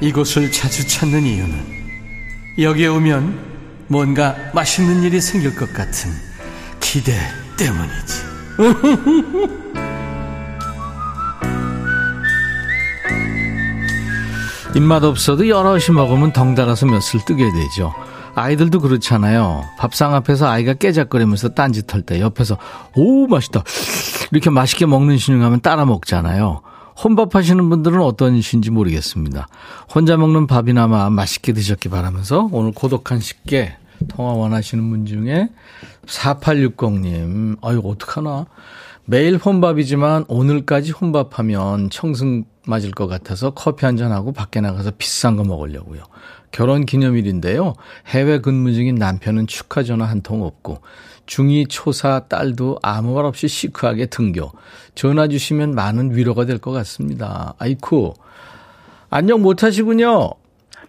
이곳을 0.00 0.50
자주 0.50 0.88
찾는 0.88 1.24
이유는 1.24 1.54
여기에 2.58 2.86
오면 2.86 3.38
뭔가 3.88 4.34
맛있는 4.54 5.02
일이 5.02 5.20
생길 5.20 5.54
것 5.54 5.70
같은 5.74 6.10
기대 6.80 7.12
때문이지. 7.58 8.24
입맛 14.74 15.04
없어도 15.04 15.46
여럿이 15.50 15.90
먹으면 15.92 16.32
덩달아서 16.32 16.86
몇을 16.86 17.02
뜨게 17.26 17.44
되죠. 17.52 17.92
아이들도 18.34 18.80
그렇잖아요. 18.80 19.64
밥상 19.78 20.14
앞에서 20.14 20.48
아이가 20.48 20.72
깨작거리면서 20.72 21.50
딴짓할 21.50 22.00
때 22.06 22.22
옆에서 22.22 22.56
오 22.96 23.26
맛있다 23.26 23.64
이렇게 24.32 24.48
맛있게 24.48 24.86
먹는 24.86 25.18
신용하면 25.18 25.60
따라 25.60 25.84
먹잖아요. 25.84 26.62
혼밥 27.02 27.34
하시는 27.34 27.68
분들은 27.68 28.00
어떤신지 28.00 28.70
모르겠습니다. 28.70 29.48
혼자 29.94 30.16
먹는 30.16 30.46
밥이나마 30.46 31.10
맛있게 31.10 31.52
드셨기 31.52 31.88
바라면서 31.88 32.48
오늘 32.52 32.72
고독한 32.72 33.20
식객 33.20 33.76
통화 34.08 34.32
원하시는 34.32 34.88
분 34.90 35.06
중에 35.06 35.48
4860님, 36.06 37.56
아유, 37.62 37.80
어떡하나. 37.84 38.46
매일 39.06 39.36
혼밥이지만 39.36 40.24
오늘까지 40.28 40.92
혼밥하면 40.92 41.90
청승 41.90 42.44
맞을 42.66 42.90
것 42.90 43.06
같아서 43.06 43.50
커피 43.50 43.84
한잔하고 43.84 44.32
밖에 44.32 44.60
나가서 44.62 44.92
비싼 44.96 45.36
거 45.36 45.44
먹으려고요. 45.44 46.02
결혼 46.50 46.86
기념일인데요. 46.86 47.74
해외 48.06 48.38
근무 48.40 48.72
중인 48.72 48.94
남편은 48.94 49.46
축하 49.46 49.82
전화 49.82 50.06
한 50.06 50.22
통 50.22 50.42
없고 50.42 50.80
중2 51.26 51.66
초사 51.70 52.20
딸도 52.28 52.78
아무 52.82 53.14
말 53.14 53.24
없이 53.24 53.48
시크하게 53.48 54.06
등교. 54.06 54.52
전화 54.94 55.26
주시면 55.28 55.74
많은 55.74 56.14
위로가 56.14 56.44
될 56.44 56.58
것 56.58 56.72
같습니다. 56.72 57.54
아이쿠. 57.58 58.14
안녕 59.10 59.42
못 59.42 59.62
하시군요. 59.62 60.30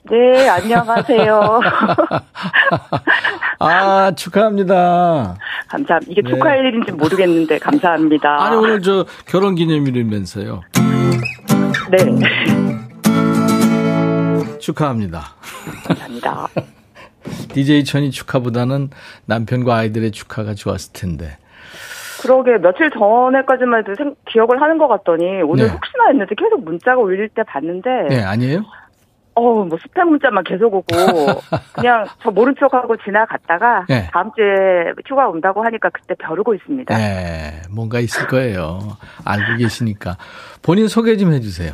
네, 0.10 0.48
안녕하세요. 0.48 1.60
아, 3.60 4.12
축하합니다. 4.16 5.38
감사합니다. 5.68 6.12
이게 6.12 6.22
네. 6.22 6.30
축하할 6.30 6.60
일인지 6.66 6.92
모르겠는데 6.92 7.58
감사합니다. 7.60 8.44
아니, 8.44 8.56
오늘 8.56 8.82
저 8.82 9.06
결혼 9.26 9.56
기념일이면서요. 9.56 10.62
네, 11.92 11.98
축하합니다. 14.60 15.22
감사합니다. 15.88 16.48
DJ 17.50 17.84
천이 17.84 18.12
축하보다는 18.12 18.90
남편과 19.26 19.76
아이들의 19.76 20.12
축하가 20.12 20.54
좋았을 20.54 20.94
텐데. 20.94 21.38
그러게 22.22 22.58
며칠 22.58 22.90
전에까지만 22.92 23.80
해도 23.82 23.94
생- 23.96 24.16
기억을 24.28 24.62
하는 24.62 24.78
것 24.78 24.88
같더니 24.88 25.42
오늘 25.44 25.66
네. 25.68 25.72
혹시나 25.72 26.08
했는데 26.08 26.34
계속 26.36 26.64
문자가 26.64 27.00
울릴 27.02 27.30
때 27.30 27.44
봤는데 27.44 27.90
네, 28.10 28.24
아니에요? 28.24 28.64
어, 29.36 29.42
뭐 29.66 29.78
스팸 29.78 30.06
문자만 30.06 30.44
계속 30.46 30.74
오고 30.74 30.86
그냥 31.76 32.06
저 32.24 32.32
모른 32.32 32.56
척하고 32.58 32.96
지나갔다가 32.98 33.86
네. 33.90 34.08
다음 34.12 34.32
주에 34.36 34.94
휴가 35.06 35.28
온다고 35.28 35.64
하니까 35.66 35.90
그때 35.90 36.16
벼르고 36.16 36.54
있습니다. 36.56 36.98
네, 36.98 37.62
뭔가 37.70 38.00
있을 38.00 38.28
거예요. 38.28 38.80
알고 39.26 39.58
계시니까. 39.60 40.18
본인 40.64 40.88
소개 40.88 41.18
좀 41.18 41.34
해주세요. 41.34 41.74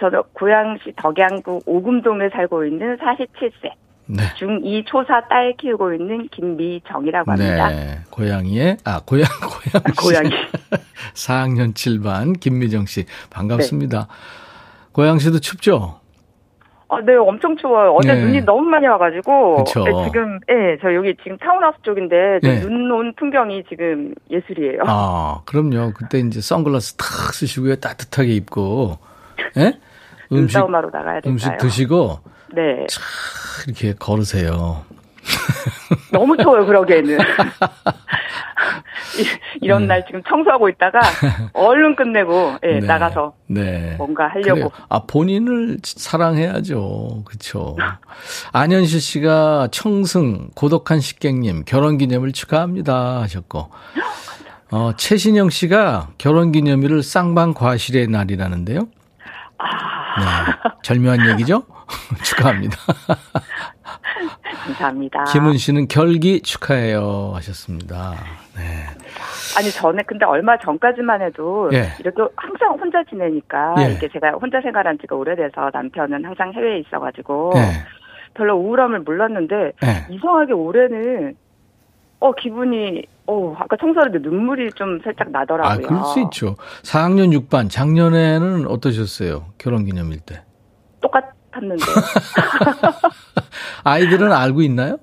저는 0.00 0.22
고양시 0.32 0.94
덕양구 0.96 1.60
오금동에 1.66 2.30
살고 2.30 2.64
있는 2.64 2.96
47세 2.96 3.70
네. 4.10 4.24
중2 4.38 4.86
초사 4.86 5.28
딸 5.28 5.54
키우고 5.56 5.94
있는 5.94 6.28
김미정이라고 6.28 7.30
합니다. 7.30 7.68
네. 7.68 7.98
고양이의, 8.10 8.78
아, 8.84 9.00
고양, 9.06 9.24
고양. 9.40 9.82
고양이. 9.96 10.30
4학년 11.14 11.74
7반 11.74 12.38
김미정 12.40 12.86
씨. 12.86 13.04
반갑습니다. 13.30 14.08
고양시도 14.92 15.38
춥죠? 15.38 16.00
아, 16.88 17.00
네, 17.06 17.14
엄청 17.14 17.56
추워요. 17.56 17.92
어제 17.94 18.12
네. 18.12 18.20
눈이 18.20 18.40
너무 18.40 18.62
많이 18.62 18.84
와가지고. 18.88 19.62
그쵸. 19.62 19.84
네, 19.84 19.92
지금, 20.06 20.40
예, 20.50 20.76
저 20.82 20.92
여기 20.92 21.14
지금 21.22 21.38
타운하우스 21.38 21.78
쪽인데, 21.82 22.40
네. 22.42 22.60
눈온 22.60 23.14
풍경이 23.14 23.62
지금 23.68 24.12
예술이에요. 24.28 24.82
아, 24.86 25.40
그럼요. 25.46 25.92
그때 25.94 26.18
이제 26.18 26.40
선글라스 26.40 26.96
탁 26.96 27.06
쓰시고요. 27.32 27.76
따뜻하게 27.76 28.32
입고, 28.34 28.98
예? 29.56 29.78
음식? 30.32 30.58
음식 31.26 31.56
드시고, 31.58 32.18
네. 32.54 32.86
이렇게 33.66 33.94
걸으세요. 33.94 34.84
너무 36.12 36.36
추워요, 36.36 36.64
그러기에는. 36.66 37.18
이- 39.18 39.26
이런 39.60 39.82
네. 39.82 39.86
날 39.88 40.04
지금 40.06 40.22
청소하고 40.28 40.68
있다가, 40.68 41.00
얼른 41.52 41.96
끝내고, 41.96 42.56
예, 42.64 42.80
네. 42.80 42.86
나가서 42.86 43.34
네. 43.48 43.94
뭔가 43.98 44.28
하려고. 44.28 44.54
그래요. 44.54 44.70
아, 44.88 45.00
본인을 45.06 45.78
사랑해야죠. 45.82 47.22
그쵸. 47.24 47.76
안현실 48.52 49.00
씨가 49.00 49.68
청승, 49.72 50.50
고독한 50.54 51.00
식객님, 51.00 51.64
결혼 51.66 51.98
기념일 51.98 52.32
축하합니다. 52.32 53.20
하셨고. 53.22 53.70
어, 54.72 54.92
최신영 54.96 55.50
씨가 55.50 56.10
결혼 56.16 56.52
기념일을 56.52 57.02
쌍방 57.02 57.54
과실의 57.54 58.06
날이라는데요. 58.06 58.86
네. 60.18 60.70
절묘한 60.82 61.28
얘기죠? 61.30 61.62
축하합니다. 62.22 62.76
감사합니다. 64.64 65.24
김은 65.24 65.56
씨는 65.56 65.88
결기 65.88 66.40
축하해요. 66.42 67.32
하셨습니다. 67.34 68.14
네. 68.56 68.86
아니, 69.56 69.70
전에 69.70 70.02
근데 70.06 70.24
얼마 70.24 70.56
전까지만 70.58 71.22
해도, 71.22 71.70
예. 71.72 71.88
이렇게 71.98 72.22
항상 72.36 72.72
혼자 72.78 73.02
지내니까, 73.04 73.74
예. 73.78 73.92
이게 73.92 74.08
제가 74.08 74.30
혼자 74.32 74.60
생활한 74.60 74.98
지가 75.00 75.16
오래돼서 75.16 75.70
남편은 75.72 76.24
항상 76.24 76.52
해외에 76.52 76.78
있어가지고, 76.80 77.52
네. 77.54 77.60
별로 78.34 78.56
우울함을 78.56 79.00
몰랐는데, 79.00 79.72
네. 79.80 80.06
이상하게 80.10 80.52
올해는 80.52 81.34
어, 82.20 82.32
기분이, 82.32 83.02
어, 83.26 83.56
아까 83.58 83.76
청소하는데 83.76 84.18
눈물이 84.28 84.72
좀 84.74 85.00
살짝 85.02 85.30
나더라고요. 85.30 85.72
아, 85.72 85.76
그럴 85.88 86.04
수 86.04 86.20
있죠. 86.20 86.54
4학년 86.82 87.32
6반, 87.48 87.70
작년에는 87.70 88.66
어떠셨어요? 88.66 89.46
결혼 89.56 89.86
기념일 89.86 90.20
때. 90.20 90.42
똑같았는데. 91.00 91.82
아이들은 93.84 94.32
알고 94.32 94.60
있나요? 94.62 94.98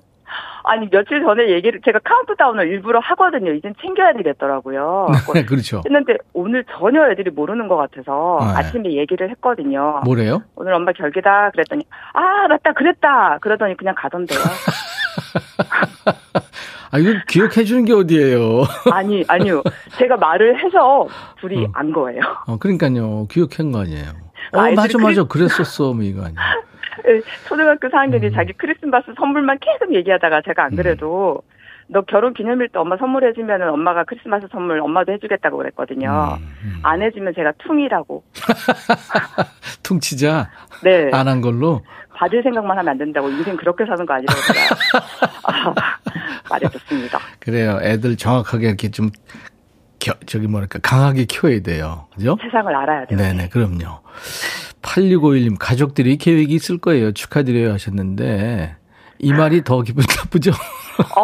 아니, 0.62 0.88
며칠 0.90 1.22
전에 1.24 1.48
얘기를, 1.50 1.80
제가 1.84 1.98
카운트다운을 2.04 2.68
일부러 2.68 3.00
하거든요. 3.00 3.52
이젠 3.52 3.74
챙겨야 3.80 4.12
되겠더라고요. 4.12 5.08
네, 5.34 5.44
그렇죠. 5.44 5.82
했는데 5.84 6.18
오늘 6.34 6.64
전혀 6.78 7.10
애들이 7.10 7.30
모르는 7.30 7.66
것 7.68 7.76
같아서 7.76 8.38
네. 8.42 8.46
아침에 8.58 8.92
얘기를 8.92 9.28
했거든요. 9.30 10.02
뭐래요? 10.04 10.42
오늘 10.56 10.74
엄마 10.74 10.92
결계다 10.92 11.50
그랬더니 11.52 11.84
아 12.12 12.46
맞다 12.48 12.74
그랬다 12.74 13.38
그러더니 13.40 13.76
그냥 13.78 13.94
가던데요. 13.96 14.38
아, 16.90 16.98
이거 16.98 17.12
기억해 17.28 17.64
주는 17.64 17.84
게 17.84 17.92
어디예요? 17.92 18.62
아니 18.92 19.24
아니요 19.28 19.62
제가 19.98 20.16
말을 20.16 20.62
해서 20.64 21.06
둘이 21.40 21.66
음. 21.66 21.70
안 21.74 21.92
거예요. 21.92 22.20
어, 22.46 22.56
그러니까요. 22.58 23.26
기억한 23.30 23.72
거 23.72 23.80
아니에요. 23.82 24.06
어, 24.52 24.60
아이들이 24.60 24.76
맞아, 24.76 24.98
맞아. 24.98 25.22
크리- 25.24 25.28
그랬었어. 25.28 25.92
뭐 25.92 26.02
이거 26.02 26.22
아니에요. 26.24 26.40
예, 27.08 27.20
초등학교 27.48 27.88
4학년이 27.88 28.24
음. 28.24 28.32
자기 28.34 28.52
크리스마스 28.54 29.06
선물만 29.16 29.58
계속 29.60 29.94
얘기하다가 29.94 30.42
제가 30.46 30.64
안 30.64 30.76
그래도 30.76 31.42
너 31.90 32.02
결혼 32.02 32.34
기념일 32.34 32.68
때 32.68 32.78
엄마 32.78 32.96
선물해주면 32.98 33.62
은 33.62 33.70
엄마가 33.70 34.04
크리스마스 34.04 34.46
선물 34.52 34.80
엄마도 34.80 35.12
해주겠다고 35.12 35.56
그랬거든요. 35.56 36.36
음, 36.38 36.54
음. 36.64 36.80
안 36.82 37.00
해주면 37.02 37.32
제가 37.34 37.52
퉁이라고. 37.58 38.22
퉁치자. 39.82 40.50
네. 40.84 41.10
안 41.12 41.26
한 41.28 41.40
걸로. 41.40 41.82
받을 42.14 42.42
생각만 42.42 42.76
하면 42.78 42.88
안 42.90 42.98
된다고 42.98 43.28
인생 43.30 43.56
그렇게 43.56 43.84
사는 43.86 44.04
거 44.04 44.12
아니라고 44.14 44.38
아, 45.44 45.72
말해줬습니다. 46.50 47.18
그래요. 47.38 47.78
애들 47.80 48.16
정확하게 48.16 48.66
이렇게 48.66 48.90
좀, 48.90 49.10
겨, 50.00 50.12
저기 50.26 50.48
뭐랄까, 50.48 50.80
강하게 50.82 51.26
키워야 51.26 51.60
돼요. 51.60 52.08
그죠? 52.16 52.36
세상을 52.42 52.74
알아야 52.74 53.06
돼요. 53.06 53.16
네네, 53.18 53.50
그럼요. 53.50 54.00
8651님, 54.82 55.56
가족들이 55.60 56.16
계획이 56.16 56.52
있을 56.54 56.78
거예요. 56.78 57.12
축하드려요 57.12 57.72
하셨는데, 57.74 58.74
이 59.20 59.32
말이 59.32 59.62
더 59.62 59.82
기분 59.82 60.02
나쁘죠? 60.16 60.50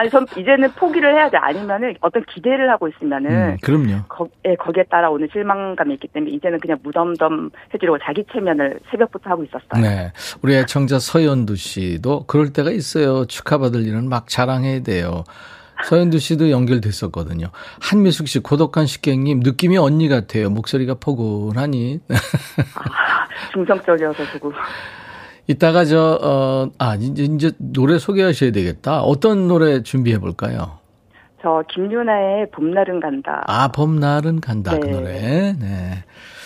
어, 0.00 0.02
아니 0.02 0.10
전 0.10 0.26
이제는 0.36 0.72
포기를 0.72 1.14
해야 1.14 1.28
돼. 1.28 1.36
아니면은 1.36 1.94
어떤 2.00 2.24
기대를 2.24 2.70
하고 2.70 2.88
있으면은 2.88 3.30
음, 3.30 3.56
그럼요. 3.62 4.04
거, 4.08 4.28
예, 4.46 4.54
거기에 4.54 4.84
따라 4.84 5.10
오는 5.10 5.28
실망감이 5.30 5.94
있기 5.94 6.08
때문에 6.08 6.32
이제는 6.32 6.58
그냥 6.60 6.78
무덤덤 6.82 7.50
해주려고 7.74 7.98
자기 8.02 8.24
체면을 8.32 8.80
새벽부터 8.90 9.30
하고 9.30 9.44
있었어요. 9.44 9.82
네. 9.82 10.12
우리 10.42 10.56
애청자 10.56 10.98
서현두 10.98 11.56
씨도 11.56 12.24
그럴 12.26 12.52
때가 12.52 12.70
있어요. 12.70 13.26
축하받을 13.26 13.86
일은 13.86 14.08
막 14.08 14.28
자랑해야 14.28 14.82
돼요. 14.82 15.24
서현두 15.84 16.18
씨도 16.18 16.50
연결됐었거든요. 16.50 17.46
한미숙 17.80 18.28
씨, 18.28 18.40
고독한 18.40 18.86
식객님, 18.86 19.40
느낌이 19.40 19.78
언니 19.78 20.08
같아요. 20.08 20.50
목소리가 20.50 20.94
포근하니. 20.94 22.00
중성적이어서 23.52 24.26
조금 24.32 24.52
이따가 25.50 25.84
저, 25.84 26.16
어, 26.22 26.70
아, 26.78 26.94
이제, 26.94 27.24
이제 27.24 27.50
노래 27.58 27.98
소개하셔야 27.98 28.52
되겠다. 28.52 29.00
어떤 29.02 29.48
노래 29.48 29.82
준비해 29.82 30.16
볼까요? 30.16 30.78
저 31.42 31.64
김유나의 31.74 32.50
봄날은 32.52 33.00
간다. 33.00 33.42
아, 33.48 33.66
봄날은 33.72 34.40
간다. 34.40 34.78
그 34.78 34.86
네. 34.86 34.92
노래. 34.92 35.10
네. 35.58 35.89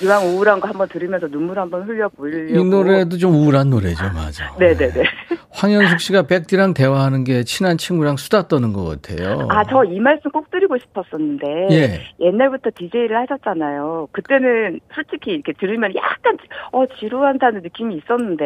이왕 0.03 0.25
우울한 0.27 0.61
거 0.61 0.69
한번 0.69 0.89
들으면서 0.89 1.29
눈물 1.29 1.59
한번 1.59 1.83
흘려보려고. 1.83 2.53
이 2.61 2.65
노래도 2.69 3.17
좀 3.17 3.33
우울한 3.35 3.71
노래죠. 3.71 4.03
맞아. 4.15 4.53
네네네. 4.59 5.03
황현숙 5.51 6.01
씨가 6.01 6.23
백디랑 6.23 6.75
대화하는 6.75 7.23
게 7.23 7.45
친한 7.45 7.79
친구랑 7.79 8.17
수다 8.17 8.49
떠는 8.49 8.73
것 8.73 8.85
같아요. 9.03 9.47
아, 9.51 9.63
저 9.65 9.85
이 9.85 10.01
말씀 10.01 10.31
꼭 10.33 10.51
드리고 10.51 10.77
싶었었는데. 10.79 11.69
예. 11.71 12.01
옛날부터 12.21 12.71
DJ를 12.75 13.17
하셨잖아요. 13.21 14.09
그때는 14.11 14.81
솔직히 14.95 15.31
이렇게 15.33 15.53
들으면 15.53 15.93
약간, 15.95 16.37
어, 16.73 16.85
지루한다는 16.99 17.63
느낌이 17.63 17.97
있었는데. 17.99 18.45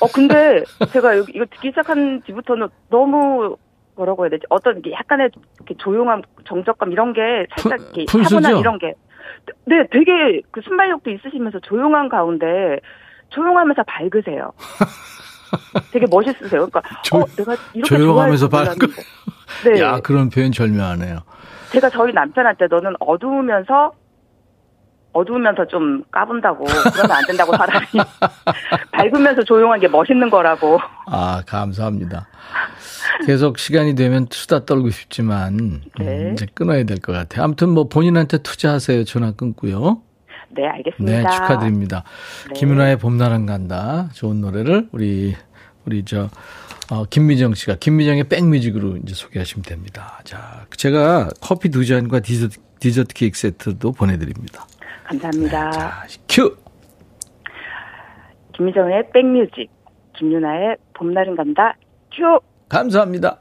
어, 0.00 0.06
근데 0.12 0.64
제가 0.92 1.14
이거 1.14 1.44
듣기 1.52 1.68
시작한 1.68 2.20
뒤부터는 2.22 2.66
너무 2.90 3.56
뭐라고 3.94 4.24
해야 4.24 4.30
되지? 4.30 4.44
어떤 4.48 4.80
게 4.82 4.92
약간의 4.92 5.30
조용함, 5.78 6.22
정적감 6.46 6.92
이런 6.92 7.12
게 7.12 7.20
살짝 7.56 7.78
푼- 7.78 7.86
이렇게 7.94 8.04
푼수죠? 8.10 8.40
차분한 8.40 8.58
이런 8.58 8.78
게. 8.78 8.94
네, 9.66 9.86
되게 9.90 10.40
그 10.50 10.60
순발력도 10.62 11.10
있으시면서 11.10 11.60
조용한 11.60 12.08
가운데 12.08 12.78
조용하면서 13.30 13.82
밝으세요. 13.84 14.52
되게 15.92 16.06
멋있으세요. 16.10 16.66
그러니까 16.68 16.82
조- 17.02 17.18
어, 17.18 17.26
내가 17.36 17.56
이렇게 17.74 17.96
조용하면서. 17.96 18.48
몰랐는데. 18.48 18.86
네. 19.64 19.80
야, 19.80 20.00
그런 20.00 20.28
표현 20.30 20.52
절묘하네요. 20.52 21.18
제가 21.72 21.90
저희 21.90 22.12
남편한테 22.12 22.66
너는 22.68 22.94
어두우면서 23.00 23.92
어두우면서 25.12 25.66
좀 25.66 26.02
까분다고 26.10 26.64
그러면 26.64 27.10
안 27.16 27.24
된다고 27.26 27.56
사람이 27.56 27.86
밝으면서 28.92 29.42
조용한 29.42 29.80
게 29.80 29.88
멋있는 29.88 30.30
거라고 30.30 30.78
아, 31.06 31.42
감사합니다. 31.46 32.26
계속 33.26 33.58
시간이 33.58 33.94
되면 33.94 34.26
수다 34.30 34.64
떨고 34.64 34.90
싶지만 34.90 35.80
네. 35.98 36.28
음, 36.28 36.32
이제 36.32 36.46
끊어야 36.54 36.84
될 36.84 36.98
것 36.98 37.12
같아요. 37.12 37.44
아무튼 37.44 37.70
뭐 37.70 37.88
본인한테 37.88 38.38
투자하세요. 38.38 39.04
전화 39.04 39.32
끊고요. 39.32 40.02
네 40.50 40.66
알겠습니다. 40.66 41.04
네, 41.22 41.22
축하드립니다. 41.36 42.04
네. 42.48 42.54
김윤아의 42.60 42.98
봄날은 42.98 43.46
간다. 43.46 44.08
좋은 44.14 44.40
노래를 44.40 44.88
우리 44.92 45.34
우리 45.84 46.04
저 46.04 46.28
어, 46.90 47.04
김미정 47.04 47.54
씨가 47.54 47.76
김미정의 47.76 48.24
백뮤직으로 48.24 48.96
이제 48.98 49.14
소개하시면 49.14 49.62
됩니다. 49.64 50.20
자, 50.24 50.64
제가 50.74 51.28
커피 51.42 51.68
두 51.68 51.84
잔과 51.84 52.20
디저트, 52.20 52.56
디저트 52.80 53.12
케이크 53.14 53.38
세트도 53.38 53.92
보내드립니다. 53.92 54.66
감사합니다. 55.04 55.70
자, 55.70 56.06
큐. 56.28 56.56
김미정의 58.56 59.10
백뮤직 59.12 59.70
김유나의 60.16 60.76
봄날은 60.94 61.36
간다 61.36 61.76
큐 62.10 62.40
감사합니다. 62.68 63.38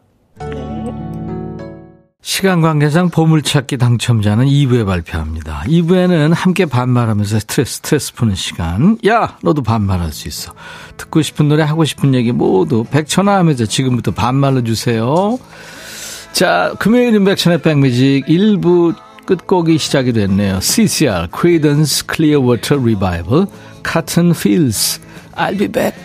시간 2.22 2.60
관계상 2.60 3.10
보물찾기 3.10 3.78
당첨자는 3.78 4.48
2부에 4.48 4.86
발표합니다. 4.86 5.64
2부에는 5.66 6.34
함께 6.34 6.66
반말하면서 6.66 7.40
스트레스, 7.40 7.76
스트레스 7.76 8.14
푸는 8.14 8.36
시간. 8.36 8.98
야, 9.08 9.38
너도 9.44 9.64
반말할 9.64 10.12
수 10.12 10.28
있어. 10.28 10.54
듣고 10.98 11.22
싶은 11.22 11.48
노래, 11.48 11.64
하고 11.64 11.86
싶은 11.86 12.14
얘기 12.14 12.34
모두 12.34 12.84
백천화 12.84 13.38
하면서 13.38 13.66
지금부터 13.66 14.12
반말로 14.12 14.64
주세요. 14.64 15.40
자, 16.34 16.74
금요일인 16.80 17.24
백천의 17.24 17.62
백뮤직 17.62 18.26
1부 18.28 18.96
끝곡이 19.26 19.78
시작이 19.78 20.12
됐네요. 20.14 20.60
CCR, 20.60 21.30
Creedence 21.34 22.06
Clearwater 22.14 22.82
Revival, 22.82 23.48
Cotton 23.84 24.32
Fields, 24.32 25.00
I'll 25.36 25.58
be 25.58 25.68
back. 25.68 25.96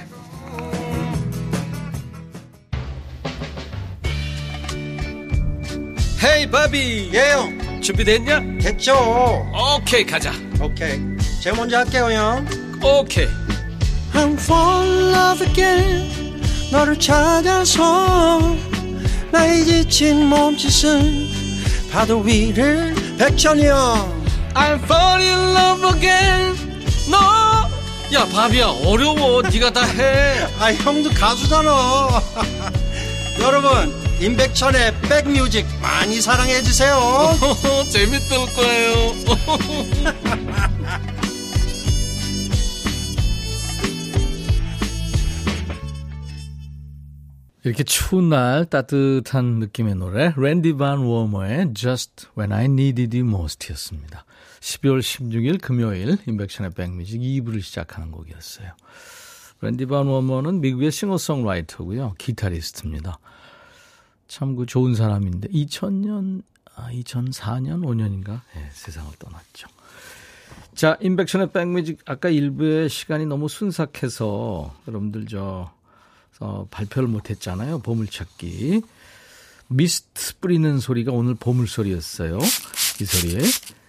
바비. 6.52 7.10
예영 7.14 7.80
준비됐냐? 7.80 8.40
됐죠. 8.60 9.50
오케이 9.78 10.04
가자. 10.04 10.32
오케이. 10.60 11.00
제가 11.40 11.56
먼저 11.56 11.78
할게요 11.78 12.12
형. 12.12 12.46
오케이. 12.82 13.26
I'm 14.12 14.34
fall 14.38 14.86
in 14.86 15.14
love 15.14 15.46
again. 15.48 16.40
너를 16.70 16.98
찾아서 16.98 18.54
나의 19.30 19.64
지친 19.64 20.26
몸짓은 20.26 21.28
파도 21.90 22.20
위를 22.20 22.94
백천이 23.18 23.66
형. 23.66 24.22
I'm 24.54 24.82
fall 24.84 25.22
in 25.22 25.56
love 25.56 25.96
again. 25.96 26.54
너 27.10 27.62
야 28.12 28.26
바비야 28.26 28.66
어려워. 28.84 29.40
네가 29.40 29.72
다해. 29.72 30.46
아 30.60 30.70
형도 30.74 31.08
가수잖아. 31.14 32.20
여러분 33.40 34.01
임백천의 34.22 35.00
백뮤직 35.02 35.66
많이 35.82 36.20
사랑해 36.20 36.62
주세요 36.62 36.96
재밌을 37.90 38.36
거예요 38.54 38.92
이렇게 47.64 47.82
추운 47.82 48.28
날 48.28 48.64
따뜻한 48.66 49.58
느낌의 49.58 49.96
노래 49.96 50.32
랜디 50.36 50.74
반 50.74 50.98
워머의 50.98 51.74
Just 51.74 52.26
When 52.38 52.52
I 52.52 52.64
Needed 52.64 53.16
You 53.16 53.28
Most였습니다. 53.28 54.24
12월 54.60 54.98
16일 54.98 55.60
금요일 55.60 56.18
인백션의 56.26 56.72
백뮤직 56.72 57.20
2부를 57.20 57.62
시작하는 57.62 58.10
곡이었어요. 58.10 58.72
랜디 59.60 59.86
반 59.86 60.06
워머는 60.06 60.60
미국의 60.60 60.90
싱어송라이터고요. 60.90 62.14
기타리스트입니다. 62.18 63.20
참 64.32 64.56
그 64.56 64.64
좋은 64.64 64.94
사람인데 64.94 65.48
2000년 65.48 66.42
아 66.74 66.88
2004년 66.90 67.82
5년인가 67.84 68.40
예, 68.56 68.68
세상을 68.72 69.12
떠났죠. 69.18 69.68
자, 70.74 70.96
인백션의 71.02 71.52
백뮤직 71.52 71.98
아까 72.06 72.30
일부의 72.30 72.88
시간이 72.88 73.26
너무 73.26 73.50
순삭해서 73.50 74.74
여러분들 74.88 75.26
저 75.26 75.70
어, 76.40 76.66
발표를 76.70 77.08
못 77.10 77.28
했잖아요. 77.28 77.80
보물찾기. 77.80 78.80
미스트 79.68 80.38
뿌리는 80.40 80.80
소리가 80.80 81.12
오늘 81.12 81.34
보물소리였어요. 81.34 82.38
이 82.38 83.04
소리에. 83.04 83.38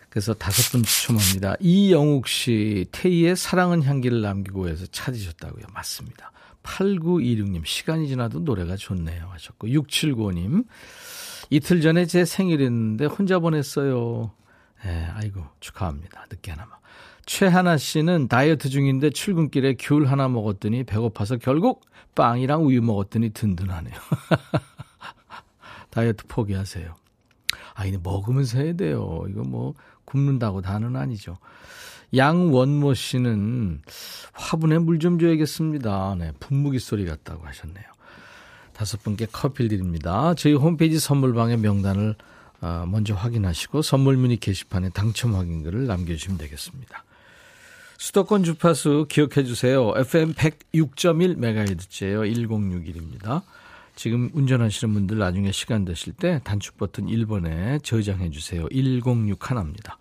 그래서 0.09 0.33
다섯 0.33 0.71
분 0.71 0.83
추첨합니다. 0.83 1.55
이영욱 1.61 2.27
씨, 2.27 2.85
태희의 2.91 3.37
사랑은 3.37 3.81
향기를 3.81 4.21
남기고 4.21 4.67
해서 4.67 4.85
찾으셨다고요. 4.91 5.67
맞습니다. 5.73 6.31
8926님, 6.63 7.65
시간이 7.65 8.07
지나도 8.07 8.39
노래가 8.39 8.75
좋네요. 8.75 9.27
하셨고, 9.29 9.67
6795님, 9.67 10.65
이틀 11.49 11.81
전에 11.81 12.05
제 12.05 12.25
생일이었는데 12.25 13.05
혼자 13.05 13.39
보냈어요. 13.39 14.31
예, 14.85 15.07
아이고, 15.13 15.43
축하합니다. 15.59 16.25
늦게나마. 16.31 16.71
최하나 17.25 17.77
씨는 17.77 18.27
다이어트 18.27 18.69
중인데 18.69 19.11
출근길에 19.11 19.75
귤 19.79 20.05
하나 20.07 20.27
먹었더니 20.27 20.83
배고파서 20.83 21.37
결국 21.37 21.85
빵이랑 22.15 22.65
우유 22.65 22.81
먹었더니 22.81 23.29
든든하네요. 23.29 23.93
다이어트 25.89 26.25
포기하세요. 26.27 26.95
아, 27.75 27.85
이거 27.85 27.99
먹으면서 28.03 28.59
해야 28.59 28.73
돼요. 28.73 29.23
이거 29.29 29.43
뭐 29.43 29.73
굶는다고 30.05 30.61
다는 30.61 30.95
아니죠. 30.95 31.37
양원모 32.15 32.93
씨는 32.93 33.81
화분에 34.33 34.77
물 34.79 34.99
좀 34.99 35.19
줘야겠습니다. 35.19 36.15
네, 36.19 36.31
분무기 36.39 36.79
소리 36.79 37.05
같다고 37.05 37.45
하셨네요. 37.45 37.83
다섯 38.73 39.01
분께 39.03 39.25
커피를 39.31 39.69
드립니다. 39.69 40.33
저희 40.35 40.53
홈페이지 40.53 40.99
선물방의 40.99 41.57
명단을 41.57 42.15
어, 42.61 42.85
먼저 42.87 43.13
확인하시고 43.13 43.81
선물 43.81 44.15
문의 44.17 44.37
게시판에 44.37 44.89
당첨 44.89 45.35
확인글을 45.35 45.85
남겨주시면 45.85 46.37
되겠습니다. 46.37 47.03
수도권 47.97 48.43
주파수 48.43 49.05
기억해 49.09 49.43
주세요. 49.43 49.93
FM 49.95 50.33
106.1MHz예요. 50.33 52.21
1061입니다. 52.23 53.41
지금 53.95 54.29
운전하시는 54.33 54.93
분들 54.93 55.17
나중에 55.19 55.51
시간 55.51 55.85
되실 55.85 56.13
때 56.13 56.41
단축 56.43 56.77
버튼 56.77 57.05
1번에 57.07 57.83
저장해 57.83 58.29
주세요. 58.31 58.67
106 58.69 59.49
하나입니다. 59.51 59.97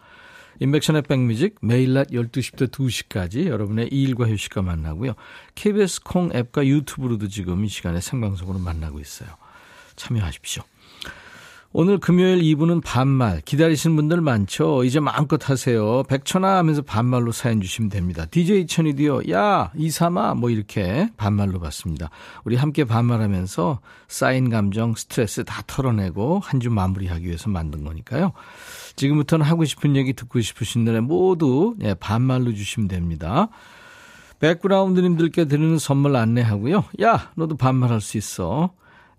인백션의 0.62 1.02
백뮤직 1.02 1.56
매일 1.60 1.94
낮 1.94 2.08
12시부터 2.08 2.70
2시까지 2.70 3.46
여러분의 3.46 3.88
일과 3.88 4.28
휴식과 4.28 4.62
만나고요. 4.62 5.14
KBS 5.56 6.02
콩 6.04 6.30
앱과 6.32 6.64
유튜브로도 6.66 7.26
지금 7.26 7.64
이 7.64 7.68
시간에 7.68 8.00
생방송으로 8.00 8.60
만나고 8.60 9.00
있어요. 9.00 9.28
참여하십시오. 9.96 10.62
오늘 11.74 11.96
금요일 11.98 12.42
2부는 12.42 12.82
반말. 12.84 13.40
기다리시는 13.40 13.96
분들 13.96 14.20
많죠? 14.20 14.84
이제 14.84 15.00
마음껏 15.00 15.48
하세요. 15.48 16.02
백천아 16.02 16.58
하면서 16.58 16.82
반말로 16.82 17.32
사연 17.32 17.62
주시면 17.62 17.88
됩니다. 17.88 18.26
DJ 18.26 18.66
천이디요. 18.66 19.22
야, 19.30 19.72
이삼아. 19.74 20.34
뭐 20.34 20.50
이렇게 20.50 21.08
반말로 21.16 21.60
받습니다. 21.60 22.10
우리 22.44 22.56
함께 22.56 22.84
반말하면서 22.84 23.80
쌓인 24.06 24.50
감정, 24.50 24.94
스트레스 24.94 25.44
다 25.44 25.62
털어내고 25.66 26.40
한 26.44 26.60
주 26.60 26.68
마무리하기 26.70 27.24
위해서 27.26 27.48
만든 27.48 27.84
거니까요. 27.84 28.32
지금부터는 28.96 29.44
하고 29.46 29.64
싶은 29.64 29.96
얘기 29.96 30.12
듣고 30.12 30.42
싶으신 30.42 30.84
노래 30.84 31.00
모두 31.00 31.74
예, 31.82 31.94
반말로 31.94 32.52
주시면 32.52 32.88
됩니다. 32.88 33.48
백그라운드님들께 34.40 35.46
드리는 35.46 35.78
선물 35.78 36.16
안내하고요. 36.16 36.84
야, 37.00 37.30
너도 37.34 37.56
반말할 37.56 38.02
수 38.02 38.18
있어. 38.18 38.70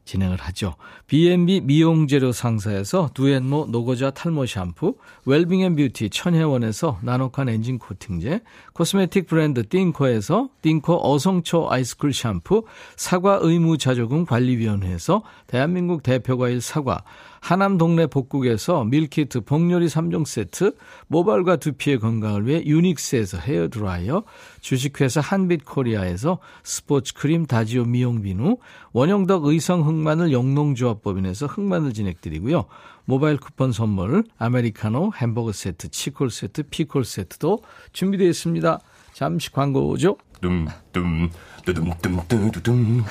진행을 0.06 0.38
하죠. 0.38 0.76
B&B 1.08 1.62
미용재료 1.62 2.32
상사에서 2.32 3.10
두앤모 3.14 3.68
노고자 3.70 4.12
탈모 4.12 4.46
샴푸, 4.46 4.96
웰빙앤뷰티 5.26 6.10
천혜원에서 6.10 7.00
나노칸 7.02 7.50
엔진 7.50 7.80
코팅제, 7.80 8.42
cosmetic 8.74 9.28
브랜드 9.28 9.68
띵코에서 9.68 10.50
띵코 10.62 11.14
어성초 11.14 11.72
아이스쿨 11.72 12.14
샴푸, 12.14 12.66
사과 12.96 13.40
의무자조금 13.42 14.26
관리위원회에서 14.26 15.24
대한민국 15.48 16.04
대표과일 16.04 16.62
사과, 16.62 17.04
하남 17.44 17.78
동네 17.78 18.08
복국에서 18.08 18.86
밀키트 18.86 19.42
복요리 19.42 19.88
3종 19.88 20.26
세트, 20.26 20.78
모발과 21.08 21.58
두피의 21.58 22.00
건강을 22.00 22.48
위해 22.48 22.64
유닉스에서 22.66 23.38
헤어드라이어, 23.38 24.24
주식회사 24.62 25.20
한빛코리아에서 25.20 26.40
스포츠 26.64 27.14
크림 27.14 27.46
다지오 27.46 27.84
미용 27.84 28.22
비누, 28.22 28.56
원형덕 28.94 29.44
의성 29.44 29.86
흑마늘 29.86 30.32
영농조합법인에서 30.32 31.48
흑마늘 31.48 31.92
진행드리고요. 31.92 32.64
모바일 33.04 33.36
쿠폰 33.36 33.74
선물, 33.74 34.24
아메리카노, 34.38 35.12
햄버거 35.18 35.52
세트, 35.52 35.90
치콜 35.90 36.30
세트, 36.30 36.64
피콜 36.70 37.04
세트도 37.04 37.60
준비되어 37.92 38.30
있습니다. 38.30 38.80
잠시 39.12 39.52
광고죠. 39.52 40.16
둠둠 40.40 41.30
두둠둠두두둠 41.66 43.04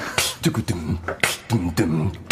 두구둠 0.43 0.99
둠둠 1.49 1.69
두둠둠두두둠 1.69 2.32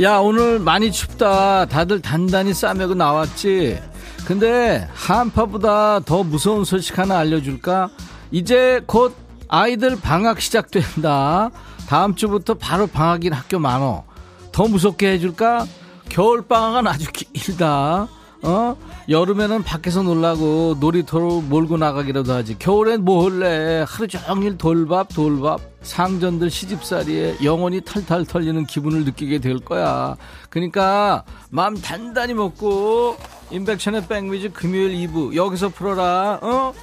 야, 0.00 0.16
오늘 0.16 0.58
많이 0.58 0.90
춥다. 0.90 1.66
다들 1.66 2.00
단단히 2.00 2.54
싸매고 2.54 2.94
나왔지? 2.94 3.78
근데 4.24 4.88
한파보다 4.94 6.00
더 6.00 6.22
무서운 6.22 6.64
소식 6.64 6.98
하나 6.98 7.18
알려줄까? 7.18 7.90
이제 8.30 8.80
곧 8.86 9.14
아이들 9.48 10.00
방학 10.00 10.40
시작된다. 10.40 11.50
다음 11.86 12.14
주부터 12.14 12.54
바로 12.54 12.86
방학인 12.86 13.34
학교 13.34 13.58
많어. 13.58 14.04
더 14.52 14.66
무섭게 14.66 15.12
해줄까? 15.12 15.66
겨울 16.08 16.42
방학은 16.46 16.86
아주 16.86 17.10
길다. 17.12 18.08
어? 18.42 18.76
여름에는 19.08 19.62
밖에서 19.62 20.02
놀라고 20.02 20.76
놀이터로 20.80 21.42
몰고 21.42 21.76
나가기라도 21.76 22.32
하지. 22.32 22.58
겨울엔 22.58 23.04
뭐 23.04 23.24
할래? 23.24 23.84
하루 23.86 24.08
종일 24.08 24.56
돌밥, 24.56 25.08
돌밥. 25.14 25.60
상전들 25.82 26.50
시집살이에 26.50 27.38
영원히 27.42 27.80
탈탈 27.80 28.26
털리는 28.26 28.66
기분을 28.66 29.04
느끼게 29.04 29.38
될 29.38 29.58
거야. 29.60 30.16
그러니까 30.50 31.24
마음 31.50 31.80
단단히 31.80 32.34
먹고 32.34 33.16
인백션의 33.50 34.06
백뮤직 34.06 34.52
금요일 34.52 34.92
2부 35.08 35.34
여기서 35.34 35.70
풀어라. 35.70 36.38
어? 36.42 36.74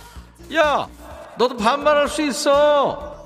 야, 0.55 0.87
너도 1.37 1.57
반말할 1.57 2.07
수 2.07 2.23
있어. 2.23 3.16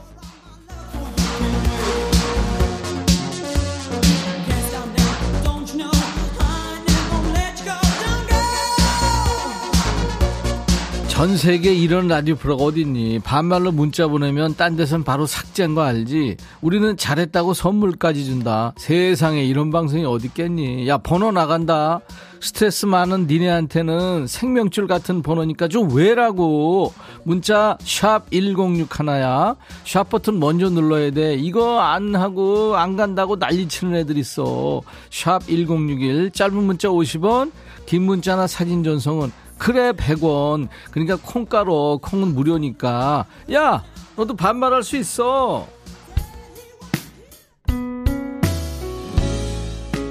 전 11.22 11.38
세계 11.38 11.72
이런 11.72 12.08
라디오 12.08 12.34
프로가 12.34 12.64
어딨니? 12.64 13.20
반말로 13.20 13.72
문자 13.72 14.08
보내면 14.08 14.56
딴 14.56 14.76
데선 14.76 15.04
바로 15.04 15.28
삭제한 15.28 15.76
거 15.76 15.84
알지? 15.84 16.38
우리는 16.62 16.98
잘했다고 16.98 17.54
선물까지 17.54 18.26
준다. 18.26 18.74
세상에 18.78 19.44
이런 19.44 19.70
방송이 19.70 20.04
어딨겠니? 20.04 20.88
야, 20.88 20.98
번호 20.98 21.32
나간다. 21.32 22.00
스트레스 22.40 22.88
많은 22.88 23.28
니네한테는 23.28 24.26
생명줄 24.26 24.88
같은 24.88 25.22
번호니까 25.22 25.68
좀 25.68 25.96
왜라고. 25.96 26.92
문자 27.22 27.78
샵 27.82 28.28
1061야. 28.32 29.58
샵 29.86 30.10
버튼 30.10 30.40
먼저 30.40 30.72
눌러야 30.72 31.12
돼. 31.12 31.36
이거 31.36 31.82
안 31.82 32.16
하고 32.16 32.76
안 32.78 32.96
간다고 32.96 33.38
난리 33.38 33.68
치는 33.68 33.96
애들 33.96 34.18
있어. 34.18 34.82
샵 35.12 35.48
1061 35.48 36.32
짧은 36.32 36.56
문자 36.56 36.88
50원, 36.88 37.52
긴 37.86 38.02
문자나 38.02 38.48
사진 38.48 38.84
전송은 38.84 39.32
그래 39.62 39.92
100원. 39.92 40.70
그러니까 40.90 41.18
콩가루 41.24 42.00
콩은 42.02 42.34
무료니까. 42.34 43.28
야 43.54 43.84
너도 44.16 44.36
반말할 44.36 44.82
수 44.82 44.98
있어. 44.98 45.68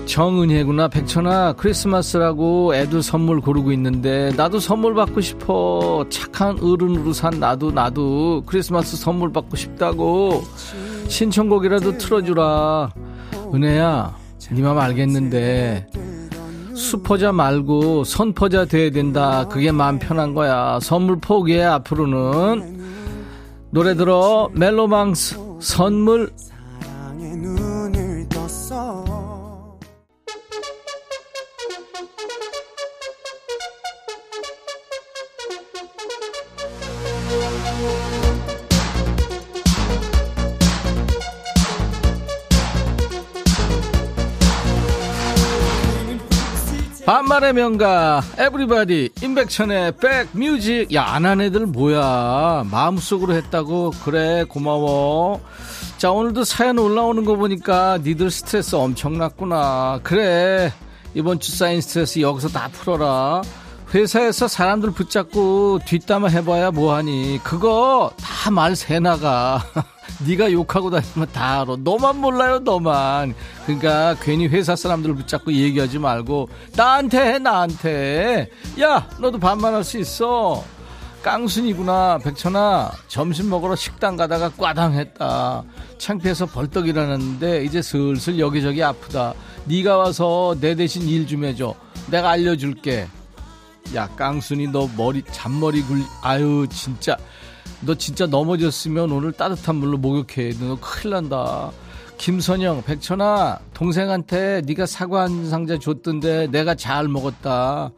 정은혜구나 0.06 0.86
백천아. 0.86 1.54
크리스마스라고 1.54 2.76
애들 2.76 3.02
선물 3.02 3.40
고르고 3.40 3.72
있는데 3.72 4.30
나도 4.36 4.60
선물 4.60 4.94
받고 4.94 5.20
싶어. 5.20 6.06
착한 6.10 6.56
어른으로 6.60 7.12
산 7.12 7.40
나도 7.40 7.72
나도 7.72 8.44
크리스마스 8.46 8.96
선물 8.96 9.32
받고 9.32 9.56
싶다고. 9.56 10.44
신청곡이라도 11.08 11.98
틀어주라. 11.98 12.92
은혜야 13.52 14.16
네 14.52 14.62
맘 14.62 14.78
알겠는데 14.78 15.88
수포자 16.80 17.30
말고 17.30 18.04
선포자 18.04 18.64
돼야 18.64 18.90
된다. 18.90 19.46
그게 19.48 19.70
마음 19.70 19.98
편한 19.98 20.34
거야. 20.34 20.78
선물 20.80 21.18
포기해 21.20 21.62
앞으로는. 21.62 22.80
노래 23.70 23.94
들어 23.94 24.48
멜로망스 24.54 25.38
선물 25.60 26.30
반말의 47.40 47.54
명가 47.54 48.22
everybody 48.38 49.10
임백천의 49.22 49.94
백뮤직. 49.96 50.92
야 50.94 51.14
안 51.14 51.24
한 51.24 51.40
애들 51.40 51.66
뭐야? 51.66 52.66
마음속으로 52.70 53.34
했다고? 53.34 53.92
그래 54.04 54.44
고마워. 54.44 55.40
자 55.96 56.10
오늘도 56.12 56.44
사연 56.44 56.78
올라오는 56.78 57.24
거 57.24 57.36
보니까 57.36 57.98
니들 58.02 58.30
스트레스 58.30 58.76
엄청났구나. 58.76 60.00
그래 60.02 60.72
이번 61.14 61.40
주 61.40 61.50
쌓인 61.56 61.80
스트레스 61.80 62.20
여기서 62.20 62.48
다 62.48 62.68
풀어라 62.72 63.42
회사에서 63.92 64.46
사람들 64.46 64.92
붙잡고 64.92 65.80
뒷담화 65.84 66.28
해봐야 66.28 66.70
뭐하니? 66.70 67.40
그거 67.42 68.12
다 68.20 68.50
말 68.50 68.74
새나가. 68.76 69.62
네가 70.26 70.52
욕하고 70.52 70.90
다니면 70.90 71.28
다 71.32 71.60
알아. 71.62 71.76
너만 71.80 72.16
몰라요 72.20 72.58
너만. 72.60 73.34
그러니까 73.64 74.14
괜히 74.22 74.46
회사 74.48 74.76
사람들 74.76 75.14
붙잡고 75.14 75.52
얘기하지 75.52 75.98
말고 75.98 76.48
나한테 76.76 77.18
해 77.34 77.38
나한테. 77.38 78.50
야 78.80 79.08
너도 79.18 79.38
반말할 79.38 79.82
수 79.84 79.98
있어. 79.98 80.62
깡순이구나 81.22 82.18
백천아. 82.24 82.92
점심 83.08 83.50
먹으러 83.50 83.74
식당 83.76 84.16
가다가 84.16 84.48
꽈당했다. 84.50 85.64
창피해서 85.98 86.46
벌떡 86.46 86.88
일어났는데 86.88 87.64
이제 87.64 87.82
슬슬 87.82 88.38
여기저기 88.38 88.82
아프다. 88.82 89.34
네가 89.66 89.96
와서 89.96 90.54
내 90.60 90.74
대신 90.74 91.02
일 91.08 91.26
좀 91.26 91.44
해줘. 91.44 91.74
내가 92.10 92.30
알려줄게 92.30 93.06
야 93.94 94.08
깡순이 94.16 94.68
너 94.68 94.88
머리 94.96 95.22
잔머리 95.30 95.82
굴 95.82 96.02
아유 96.22 96.66
진짜. 96.70 97.16
너 97.82 97.94
진짜 97.94 98.26
넘어졌으면 98.26 99.10
오늘 99.10 99.32
따뜻한 99.32 99.76
물로 99.76 99.98
목욕해 99.98 100.50
너 100.60 100.78
큰일 100.80 101.14
난다. 101.14 101.70
김선영 102.18 102.82
백천아 102.84 103.58
동생한테 103.72 104.62
네가 104.66 104.84
사과 104.86 105.22
한 105.22 105.48
상자 105.48 105.78
줬던데 105.78 106.48
내가 106.48 106.74
잘 106.74 107.08
먹었다. 107.08 107.90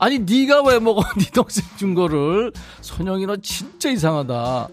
아니 0.00 0.18
네가 0.18 0.62
왜 0.64 0.78
먹어? 0.78 1.02
네 1.16 1.24
동생 1.32 1.64
준 1.76 1.94
거를. 1.94 2.52
선영이 2.80 3.26
너 3.26 3.36
진짜 3.36 3.90
이상하다. 3.90 4.68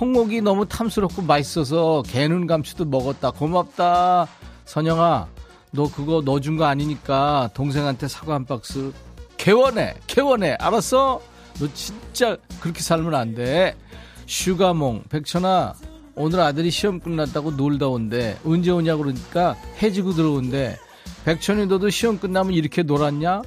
홍옥이 0.00 0.40
너무 0.40 0.66
탐스럽고 0.66 1.22
맛있어서 1.22 2.02
개눈 2.06 2.46
감추도 2.46 2.84
먹었다. 2.84 3.30
고맙다. 3.30 4.28
선영아 4.66 5.28
너 5.72 5.90
그거 5.90 6.22
너준거 6.24 6.64
아니니까 6.64 7.50
동생한테 7.54 8.08
사과 8.08 8.34
한 8.34 8.44
박스 8.44 8.92
개원해 9.42 9.94
개원해. 10.06 10.56
알았어? 10.60 11.20
너 11.58 11.68
진짜 11.74 12.36
그렇게 12.60 12.80
살면 12.80 13.12
안 13.12 13.34
돼. 13.34 13.76
슈가몽 14.26 15.02
백천아 15.08 15.74
오늘 16.14 16.38
아들이 16.38 16.70
시험 16.70 17.00
끝났다고 17.00 17.50
놀다 17.50 17.88
온대. 17.88 18.38
언제 18.46 18.70
오냐고 18.70 19.02
그러니까 19.02 19.56
해지고 19.82 20.12
들어온대. 20.12 20.78
백천이 21.24 21.66
너도 21.66 21.90
시험 21.90 22.20
끝나면 22.20 22.52
이렇게 22.52 22.84
놀았냐? 22.84 23.42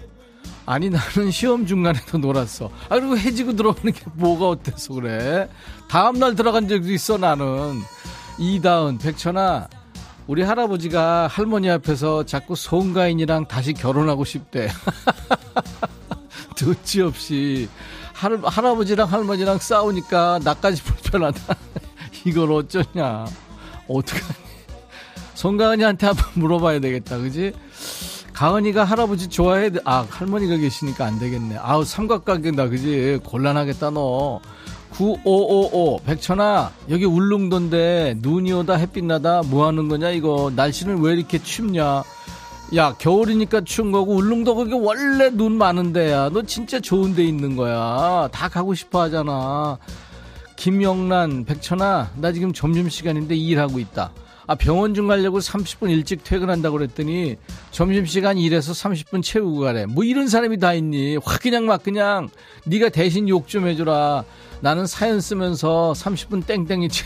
아니 0.66 0.90
나는 0.90 1.32
시험 1.32 1.66
중간에도 1.66 2.18
놀았어. 2.18 2.70
아 2.90 3.00
그리고 3.00 3.18
해지고 3.18 3.56
들어오는 3.56 3.94
게 3.94 4.02
뭐가 4.16 4.50
어때서 4.50 4.96
그래? 4.96 5.48
다음날 5.88 6.36
들어간 6.36 6.68
적도 6.68 6.92
있어 6.92 7.18
나는. 7.18 7.80
이다은 8.38 8.98
백천아 8.98 9.70
우리 10.28 10.42
할아버지가 10.42 11.28
할머니 11.28 11.70
앞에서 11.70 12.26
자꾸 12.26 12.56
송가인이랑 12.56 13.48
다시 13.48 13.74
결혼하고 13.74 14.26
싶대 14.26 14.70
듣지 16.56 17.02
없이 17.02 17.70
할, 18.14 18.40
할아버지랑 18.44 19.12
할머니랑 19.12 19.60
싸우니까 19.60 20.40
나까지 20.44 20.82
불편하다. 20.84 21.56
이걸 22.26 22.52
어쩌냐. 22.54 23.26
어떡하니. 23.88 24.46
송가은이한테 25.34 26.08
한번 26.08 26.26
물어봐야 26.36 26.80
되겠다. 26.80 27.18
그지? 27.18 27.54
가은이가 28.32 28.86
할아버지 28.86 29.28
좋아해. 29.28 29.70
아, 29.84 30.08
할머니가 30.10 30.56
계시니까 30.56 31.06
안 31.06 31.20
되겠네. 31.20 31.58
아우, 31.60 31.84
삼각관계다. 31.84 32.70
그지? 32.70 33.20
곤란하겠다, 33.24 33.92
너. 33.92 34.40
9555 34.98 36.02
백천아 36.06 36.72
여기 36.90 37.06
울릉도인데 37.06 38.18
눈이 38.20 38.54
오다 38.54 38.76
햇빛 38.76 39.04
나다 39.04 39.42
뭐 39.44 39.68
하는 39.68 39.88
거냐 39.88 40.10
이거? 40.12 40.52
날씨는 40.56 41.02
왜 41.02 41.14
이렇게 41.14 41.38
춥냐? 41.38 42.04
야 42.76 42.96
겨울이니까 42.98 43.62
추운 43.62 43.92
거고 43.92 44.16
울릉도 44.16 44.56
거기 44.56 44.74
원래 44.74 45.30
눈 45.30 45.58
많은데야 45.58 46.30
너 46.30 46.42
진짜 46.44 46.80
좋은 46.80 47.14
데 47.14 47.24
있는 47.24 47.56
거야. 47.56 48.28
다 48.32 48.50
가고 48.50 48.74
싶어 48.74 49.02
하잖아. 49.02 49.78
김영란 50.56 51.46
백천아 51.46 52.12
나 52.16 52.32
지금 52.32 52.54
점심시간인데 52.54 53.36
일하고 53.36 53.80
있다 53.80 54.12
아 54.48 54.56
병원 54.56 54.94
좀 54.94 55.08
가려고 55.08 55.40
30분 55.40 55.90
일찍 55.90 56.24
퇴근한다고 56.24 56.78
그랬더니 56.78 57.36
점심시간 57.72 58.38
일해서 58.38 58.74
30분 58.74 59.24
채우고 59.24 59.60
가래. 59.62 59.86
뭐 59.86 60.04
이런 60.04 60.28
사람이 60.28 60.60
다 60.60 60.74
있니? 60.74 61.18
확 61.24 61.42
그냥 61.42 61.66
막 61.66 61.82
그냥 61.84 62.30
네가 62.66 62.90
대신 62.90 63.28
욕 63.30 63.48
좀 63.48 63.68
해줘라. 63.68 64.24
나는 64.62 64.86
사연 64.88 65.20
쓰면서 65.22 65.94
30분 65.96 66.46
땡땡이 66.46 66.90
칠 66.90 67.06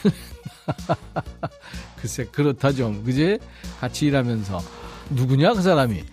글쎄 2.02 2.26
그렇다 2.32 2.72
좀. 2.72 3.04
그지? 3.04 3.40
같이 3.80 4.06
일하면서. 4.08 4.62
누구냐 5.12 5.54
그 5.54 5.62
사람이? 5.62 6.04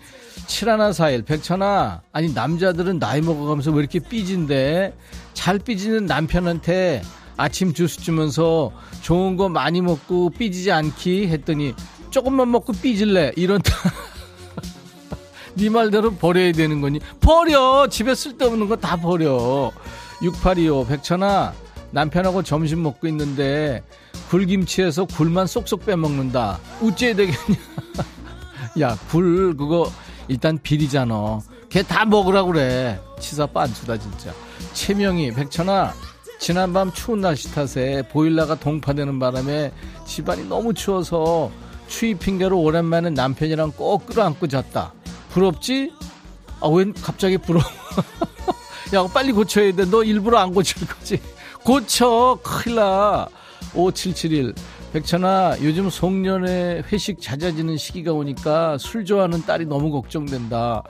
7141 0.47 1.23
백천아. 1.23 2.01
아니 2.11 2.33
남자들은 2.33 2.99
나이 2.99 3.21
먹어가면서 3.21 3.71
왜 3.71 3.79
이렇게 3.79 3.99
삐진데? 3.99 4.93
잘 5.33 5.59
삐지는 5.59 6.05
남편한테 6.05 7.01
아침 7.37 7.73
주스 7.73 8.01
주면서 8.01 8.71
좋은 9.01 9.37
거 9.37 9.47
많이 9.49 9.81
먹고 9.81 10.31
삐지지 10.31 10.71
않기 10.71 11.27
했더니 11.27 11.73
조금만 12.09 12.49
먹고 12.51 12.73
삐질래 12.73 13.33
이런다 13.35 13.71
네 15.55 15.69
말대로 15.69 16.11
버려야 16.15 16.51
되는 16.51 16.81
거니 16.81 16.99
버려 17.19 17.87
집에 17.87 18.13
쓸데없는 18.15 18.67
거 18.67 18.75
다 18.77 18.95
버려 18.97 19.71
6825 20.21 20.85
백천아 20.87 21.53
남편하고 21.91 22.43
점심 22.43 22.83
먹고 22.83 23.07
있는데 23.07 23.83
굴김치에서 24.29 25.05
굴만 25.05 25.47
쏙쏙 25.47 25.85
빼먹는다 25.85 26.59
우째야 26.81 27.15
되겠냐 27.15 27.57
야, 28.79 28.95
굴, 29.09 29.57
그거, 29.57 29.91
일단 30.27 30.59
비리잖아. 30.61 31.39
걔 31.67 31.81
다 31.81 32.05
먹으라고 32.05 32.51
그래. 32.51 32.99
치사 33.19 33.47
빤수다, 33.47 33.97
진짜. 33.97 34.31
최명희, 34.73 35.31
백천아, 35.31 35.95
지난밤 36.39 36.91
추운 36.93 37.21
날씨 37.21 37.51
탓에 37.53 38.03
보일러가 38.09 38.55
동파되는 38.55 39.19
바람에 39.19 39.71
집안이 40.05 40.47
너무 40.47 40.73
추워서 40.73 41.51
추위 41.87 42.13
핑계로 42.15 42.59
오랜만에 42.59 43.09
남편이랑 43.09 43.71
꼭 43.75 44.05
끌어안고 44.05 44.47
잤다. 44.47 44.93
부럽지? 45.29 45.93
아, 46.59 46.67
웬 46.67 46.93
갑자기 46.93 47.37
부러워. 47.37 47.65
야, 48.93 49.05
빨리 49.13 49.31
고쳐야 49.31 49.73
돼. 49.73 49.85
너 49.85 50.03
일부러 50.03 50.39
안 50.39 50.53
고칠 50.53 50.87
거지. 50.87 51.19
고쳐. 51.63 52.39
큰일 52.43 52.77
나. 52.77 53.27
5771. 53.73 54.53
백천아, 54.93 55.57
요즘 55.61 55.89
송년회 55.89 56.83
회식 56.91 57.19
잦아지는 57.21 57.75
시기가 57.77 58.13
오니까 58.13 58.77
술 58.77 59.03
좋아하는 59.03 59.43
딸이 59.45 59.65
너무 59.65 59.91
걱정된다. 59.91 60.81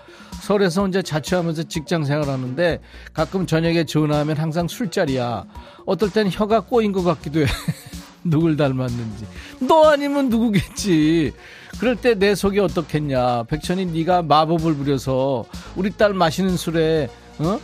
서울에서 0.41 0.81
혼자 0.83 1.01
자취하면서 1.01 1.63
직장 1.63 2.05
생활하는데 2.05 2.79
가끔 3.11 3.47
저녁에 3.47 3.85
전화하면 3.85 4.37
항상 4.37 4.67
술자리야. 4.67 5.45
어떨 5.85 6.11
땐 6.11 6.29
혀가 6.31 6.61
꼬인 6.61 6.91
것 6.91 7.03
같기도 7.03 7.41
해. 7.41 7.45
누굴 8.23 8.55
닮았는지. 8.55 9.25
너 9.67 9.89
아니면 9.89 10.29
누구겠지. 10.29 11.33
그럴 11.79 11.95
때 11.95 12.13
내 12.15 12.35
속이 12.35 12.59
어떻겠냐. 12.59 13.43
백천이 13.43 13.87
네가 13.87 14.21
마법을 14.21 14.75
부려서 14.75 15.45
우리 15.75 15.89
딸 15.91 16.13
마시는 16.13 16.55
술에 16.55 17.09
어? 17.39 17.59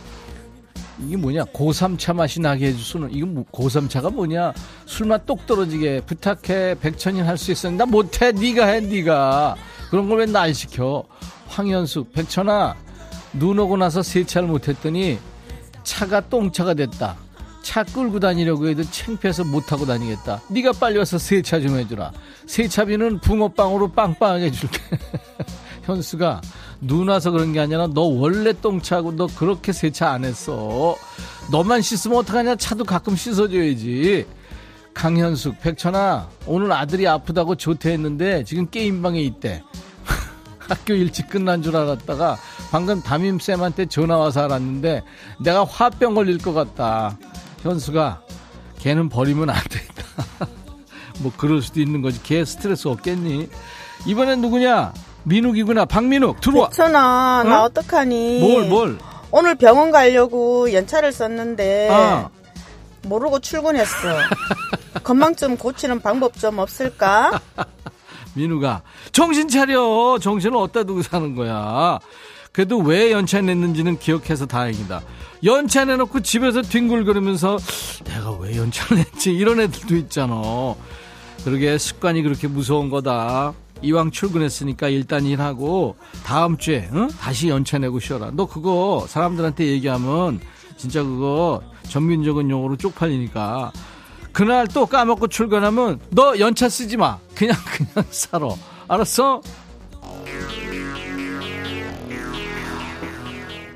이게 1.00 1.16
뭐냐? 1.16 1.44
고삼차 1.52 2.12
맛이 2.14 2.40
나게 2.40 2.66
해줄 2.68 2.80
수는 2.80 3.10
이건 3.12 3.34
뭐, 3.34 3.44
고삼차가 3.50 4.10
뭐냐? 4.10 4.52
술맛 4.86 5.26
똑 5.26 5.46
떨어지게 5.46 6.02
부탁해 6.06 6.76
백천이 6.80 7.20
할수 7.20 7.52
있어 7.52 7.70
나 7.70 7.84
못해. 7.86 8.30
네가 8.32 8.66
해 8.66 8.80
네가. 8.80 9.56
그런 9.90 10.08
걸 10.08 10.20
왜 10.20 10.26
날 10.26 10.54
시켜? 10.54 11.04
황현숙 11.48 12.12
백천아 12.12 12.74
눈 13.34 13.58
오고 13.58 13.76
나서 13.76 14.02
세차를 14.02 14.48
못했더니 14.48 15.18
차가 15.82 16.20
똥차가 16.20 16.74
됐다. 16.74 17.16
차 17.62 17.82
끌고 17.82 18.20
다니려고 18.20 18.68
해도 18.68 18.82
창피해서 18.84 19.44
못하고 19.44 19.86
다니겠다. 19.86 20.40
네가 20.48 20.72
빨리 20.72 20.98
와서 20.98 21.18
세차 21.18 21.60
좀 21.60 21.76
해주라. 21.78 22.12
세차비는 22.46 23.20
붕어빵으로 23.20 23.92
빵빵하게 23.92 24.50
줄게. 24.50 24.78
현수가 25.84 26.40
눈 26.80 27.08
와서 27.08 27.30
그런 27.30 27.52
게 27.52 27.60
아니라 27.60 27.86
너 27.86 28.02
원래 28.02 28.52
똥차고 28.52 29.16
너 29.16 29.26
그렇게 29.26 29.72
세차 29.72 30.10
안 30.10 30.24
했어. 30.24 30.96
너만 31.50 31.82
씻으면 31.82 32.18
어떡하냐? 32.18 32.56
차도 32.56 32.84
가끔 32.84 33.16
씻어줘야지. 33.16 34.26
강현숙, 34.94 35.60
백천아, 35.60 36.28
오늘 36.46 36.72
아들이 36.72 37.06
아프다고 37.08 37.56
조퇴했는데 37.56 38.44
지금 38.44 38.68
게임방에 38.70 39.20
있대. 39.22 39.62
학교 40.58 40.94
일찍 40.94 41.28
끝난 41.28 41.62
줄 41.62 41.76
알았다가 41.76 42.38
방금 42.70 43.02
담임쌤한테 43.02 43.86
전화 43.86 44.16
와서 44.16 44.44
알았는데 44.44 45.02
내가 45.40 45.64
화병 45.64 46.14
걸릴 46.14 46.38
것 46.38 46.52
같다. 46.52 47.18
현수가 47.62 48.22
걔는 48.78 49.08
버리면 49.08 49.50
안 49.50 49.56
된다. 49.68 50.48
뭐 51.20 51.32
그럴 51.36 51.60
수도 51.60 51.80
있는 51.80 52.02
거지. 52.02 52.22
걔 52.22 52.44
스트레스 52.44 52.88
없겠니? 52.88 53.48
이번엔 54.06 54.40
누구냐? 54.40 54.92
민욱이구나. 55.24 55.84
박민욱 55.86 56.40
들어와. 56.40 56.70
천아, 56.70 57.42
나 57.44 57.62
어? 57.62 57.64
어떡하니? 57.64 58.40
뭘 58.40 58.68
뭘? 58.68 58.98
오늘 59.30 59.54
병원 59.56 59.90
가려고 59.90 60.72
연차를 60.72 61.12
썼는데 61.12 61.88
아. 61.90 62.28
모르고 63.02 63.40
출근했어. 63.40 63.94
건망증 65.02 65.56
고치는 65.56 66.00
방법 66.00 66.38
좀 66.38 66.58
없을까? 66.58 67.40
민우가 68.34 68.82
정신 69.12 69.48
차려 69.48 70.18
정신을 70.20 70.56
어디다 70.56 70.84
두고 70.84 71.02
사는 71.02 71.34
거야 71.34 71.98
그래도 72.52 72.78
왜 72.78 73.12
연차 73.12 73.40
냈는지는 73.40 73.98
기억해서 73.98 74.46
다행이다 74.46 75.02
연차 75.44 75.84
내놓고 75.84 76.20
집에서 76.20 76.62
뒹굴거리면서 76.62 77.58
내가 78.04 78.32
왜 78.32 78.56
연차를 78.56 78.98
냈지 78.98 79.32
이런 79.32 79.60
애들도 79.60 79.94
있잖아 79.96 80.34
그러게 81.44 81.76
습관이 81.78 82.22
그렇게 82.22 82.48
무서운 82.48 82.88
거다 82.90 83.52
이왕 83.82 84.10
출근했으니까 84.10 84.88
일단 84.88 85.24
일하고 85.26 85.96
다음 86.24 86.56
주에 86.56 86.88
응? 86.92 87.08
다시 87.08 87.48
연차 87.48 87.78
내고 87.78 88.00
쉬어라 88.00 88.30
너 88.32 88.46
그거 88.46 89.04
사람들한테 89.08 89.66
얘기하면 89.66 90.40
진짜 90.76 91.02
그거 91.02 91.62
전민적인 91.88 92.50
용어로 92.50 92.76
쪽팔리니까 92.76 93.72
그날 94.34 94.66
또 94.66 94.84
까먹고 94.84 95.28
출근하면 95.28 96.00
너 96.10 96.36
연차 96.40 96.68
쓰지 96.68 96.96
마. 96.96 97.18
그냥 97.36 97.56
그냥 97.64 98.04
살아. 98.10 98.48
알았어? 98.88 99.40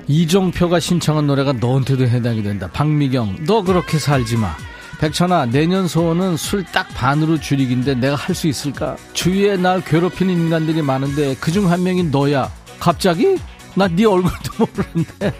이종표가 0.07 0.79
신청한 0.81 1.27
노래가 1.27 1.53
너한테도 1.53 2.03
해당이 2.07 2.43
된다. 2.43 2.69
박미경, 2.73 3.45
너 3.45 3.61
그렇게 3.61 3.97
살지 3.99 4.35
마. 4.37 4.55
백천아, 4.99 5.45
내년 5.45 5.87
소원은 5.87 6.35
술 6.37 6.63
딱 6.65 6.87
반으로 6.89 7.39
줄이기인데 7.39 7.95
내가 7.95 8.15
할 8.15 8.35
수 8.35 8.47
있을까? 8.47 8.97
주위에 9.13 9.55
날 9.57 9.81
괴롭히는 9.83 10.33
인간들이 10.33 10.81
많은데 10.81 11.35
그중 11.35 11.71
한 11.71 11.83
명이 11.83 12.03
너야. 12.05 12.51
갑자기? 12.79 13.37
나 13.75 13.87
네 13.87 14.05
얼굴도 14.05 14.51
모르는데. 14.59 15.33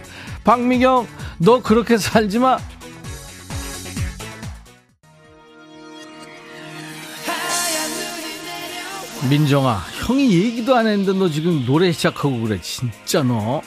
박미경, 0.45 1.07
너 1.39 1.62
그렇게 1.62 1.97
살지 1.97 2.39
마. 2.39 2.57
민정아, 9.30 9.82
형이 10.07 10.32
얘기도 10.34 10.76
안 10.76 10.88
했는데 10.88 11.14
너 11.18 11.30
지금 11.30 11.66
노래 11.66 11.91
시작하고 11.91 12.41
그래. 12.41 12.60
진짜 12.62 13.22
너. 13.22 13.62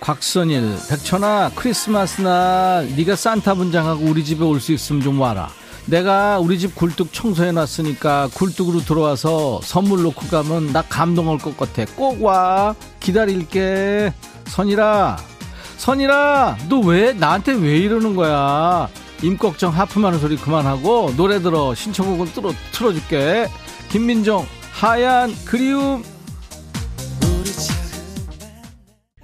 곽선일, 0.00 0.76
백천아, 0.88 1.52
크리스마스 1.54 2.22
날 2.22 2.88
네가 2.96 3.16
산타 3.16 3.54
분장하고 3.54 4.04
우리 4.06 4.24
집에 4.24 4.44
올 4.44 4.60
수 4.60 4.72
있으면 4.72 5.02
좀 5.02 5.20
와라. 5.20 5.50
내가 5.86 6.38
우리 6.38 6.58
집 6.58 6.74
굴뚝 6.74 7.12
청소해놨으니까 7.12 8.28
굴뚝으로 8.34 8.80
들어와서 8.80 9.60
선물 9.62 10.02
놓고 10.02 10.26
가면 10.28 10.72
나 10.72 10.82
감동할 10.82 11.38
것 11.38 11.56
같아. 11.56 11.84
꼭 11.96 12.22
와. 12.22 12.74
기다릴게. 13.00 14.12
선일아, 14.46 15.16
선일아, 15.78 16.56
너 16.68 16.78
왜, 16.80 17.12
나한테 17.12 17.52
왜 17.52 17.78
이러는 17.78 18.14
거야? 18.14 18.88
임꺽정 19.22 19.72
하품하는 19.72 20.18
소리 20.18 20.36
그만하고 20.36 21.12
노래 21.16 21.40
들어. 21.40 21.74
신청곡을 21.74 22.32
틀어, 22.32 22.52
틀어줄게. 22.72 23.48
김민정, 23.90 24.46
하얀 24.72 25.34
그리움. 25.44 26.02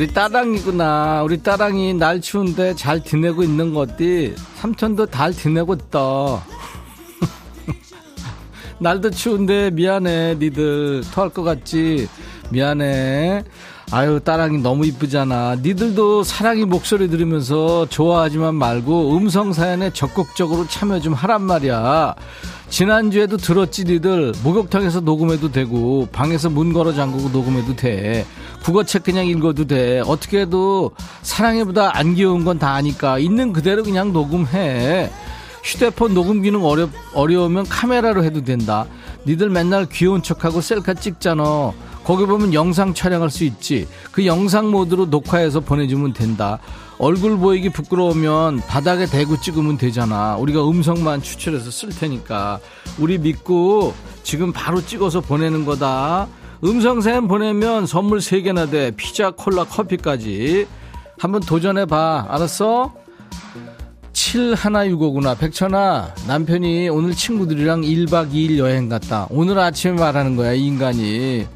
우리 0.00 0.06
따랑이구나. 0.14 1.22
우리 1.24 1.42
따랑이 1.42 1.92
날 1.92 2.22
추운데 2.22 2.74
잘 2.74 3.04
지내고 3.04 3.42
있는 3.42 3.74
거지. 3.74 4.34
삼촌도 4.54 5.04
잘 5.08 5.30
지내고 5.30 5.74
있다. 5.74 6.42
날도 8.80 9.10
추운데 9.10 9.68
미안해. 9.68 10.36
니들 10.38 11.02
토할 11.12 11.28
것 11.28 11.42
같지? 11.42 12.08
미안해. 12.48 13.44
아유 13.92 14.20
따랑이 14.22 14.58
너무 14.58 14.86
이쁘잖아. 14.86 15.56
니들도 15.56 16.22
사랑이 16.22 16.64
목소리 16.64 17.08
들으면서 17.10 17.86
좋아하지만 17.86 18.54
말고 18.54 19.16
음성 19.16 19.52
사연에 19.52 19.90
적극적으로 19.92 20.68
참여 20.68 21.00
좀 21.00 21.12
하란 21.12 21.42
말이야. 21.42 22.14
지난주에도 22.68 23.36
들었지 23.36 23.84
니들 23.84 24.32
목욕탕에서 24.44 25.00
녹음해도 25.00 25.50
되고 25.50 26.06
방에서 26.12 26.50
문 26.50 26.72
걸어 26.72 26.92
잠그고 26.92 27.30
녹음해도 27.30 27.74
돼 27.74 28.24
국어책 28.62 29.02
그냥 29.02 29.26
읽어도 29.26 29.66
돼 29.66 30.00
어떻게 30.06 30.42
해도 30.42 30.92
사랑해보다 31.22 31.96
안 31.98 32.14
귀여운 32.14 32.44
건 32.44 32.60
다 32.60 32.74
아니까 32.74 33.18
있는 33.18 33.52
그대로 33.52 33.82
그냥 33.82 34.12
녹음해 34.12 35.10
휴대폰 35.62 36.14
녹음 36.14 36.42
기능 36.42 36.64
어려, 36.64 36.88
어려우면 37.14 37.66
카메라로 37.68 38.24
해도 38.24 38.42
된다 38.42 38.86
니들 39.26 39.50
맨날 39.50 39.86
귀여운 39.86 40.22
척하고 40.22 40.60
셀카 40.60 40.94
찍잖아 40.94 41.72
거기 42.04 42.24
보면 42.26 42.54
영상 42.54 42.94
촬영할 42.94 43.30
수 43.30 43.44
있지 43.44 43.86
그 44.10 44.26
영상 44.26 44.70
모드로 44.70 45.06
녹화해서 45.06 45.60
보내주면 45.60 46.12
된다 46.12 46.58
얼굴 47.00 47.38
보이기 47.38 47.70
부끄러우면 47.70 48.60
바닥에 48.68 49.06
대고 49.06 49.40
찍으면 49.40 49.78
되잖아. 49.78 50.36
우리가 50.36 50.68
음성만 50.68 51.22
추출해서 51.22 51.70
쓸 51.70 51.88
테니까. 51.88 52.60
우리 52.98 53.16
믿고 53.16 53.94
지금 54.22 54.52
바로 54.52 54.84
찍어서 54.84 55.22
보내는 55.22 55.64
거다. 55.64 56.28
음성 56.62 57.00
사연 57.00 57.26
보내면 57.26 57.86
선물 57.86 58.18
3개나 58.18 58.70
돼. 58.70 58.90
피자, 58.90 59.30
콜라, 59.30 59.64
커피까지. 59.64 60.66
한번 61.18 61.40
도전해봐. 61.40 62.26
알았어? 62.28 62.92
7165구나. 64.12 65.38
백천아, 65.38 66.14
남편이 66.26 66.88
오늘 66.88 67.14
친구들이랑 67.14 67.82
1박 67.82 68.32
2일 68.32 68.58
여행 68.58 68.88
갔다. 68.88 69.26
오늘 69.30 69.58
아침에 69.58 69.92
말하는 69.94 70.36
거야, 70.36 70.52
이 70.52 70.66
인간이. 70.66 71.46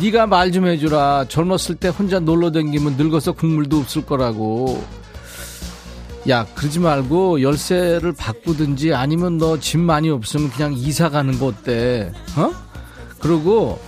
네가 0.00 0.26
말 0.26 0.50
좀 0.50 0.66
해주라. 0.66 1.26
젊었을 1.28 1.76
때 1.76 1.88
혼자 1.88 2.18
놀러 2.18 2.50
댕기면 2.50 2.96
늙어서 2.96 3.32
국물도 3.32 3.78
없을 3.78 4.04
거라고. 4.04 4.82
야, 6.28 6.46
그러지 6.54 6.78
말고 6.80 7.42
열쇠를 7.42 8.12
바꾸든지 8.12 8.94
아니면 8.94 9.36
너 9.38 9.58
집 9.58 9.78
많이 9.78 10.08
없으면 10.10 10.50
그냥 10.50 10.72
이사 10.74 11.10
가는 11.10 11.38
거 11.38 11.46
어때? 11.46 12.10
어? 12.36 12.50
그리고 13.20 13.78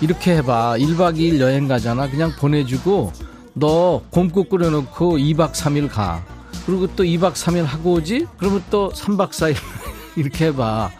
이렇게 0.00 0.36
해봐. 0.36 0.76
1박 0.78 1.16
2일 1.18 1.38
여행 1.40 1.68
가잖아. 1.68 2.10
그냥 2.10 2.32
보내주고 2.38 3.12
너 3.54 4.02
곰국 4.10 4.48
끓여놓고 4.50 5.18
2박 5.18 5.52
3일 5.52 5.88
가. 5.88 6.24
그리고 6.66 6.86
또 6.96 7.04
2박 7.04 7.32
3일 7.34 7.64
하고 7.64 7.92
오지? 7.94 8.26
그러면 8.38 8.62
또 8.70 8.90
3박 8.92 9.30
4일 9.30 9.56
이렇게 10.16 10.46
해봐. 10.46 10.90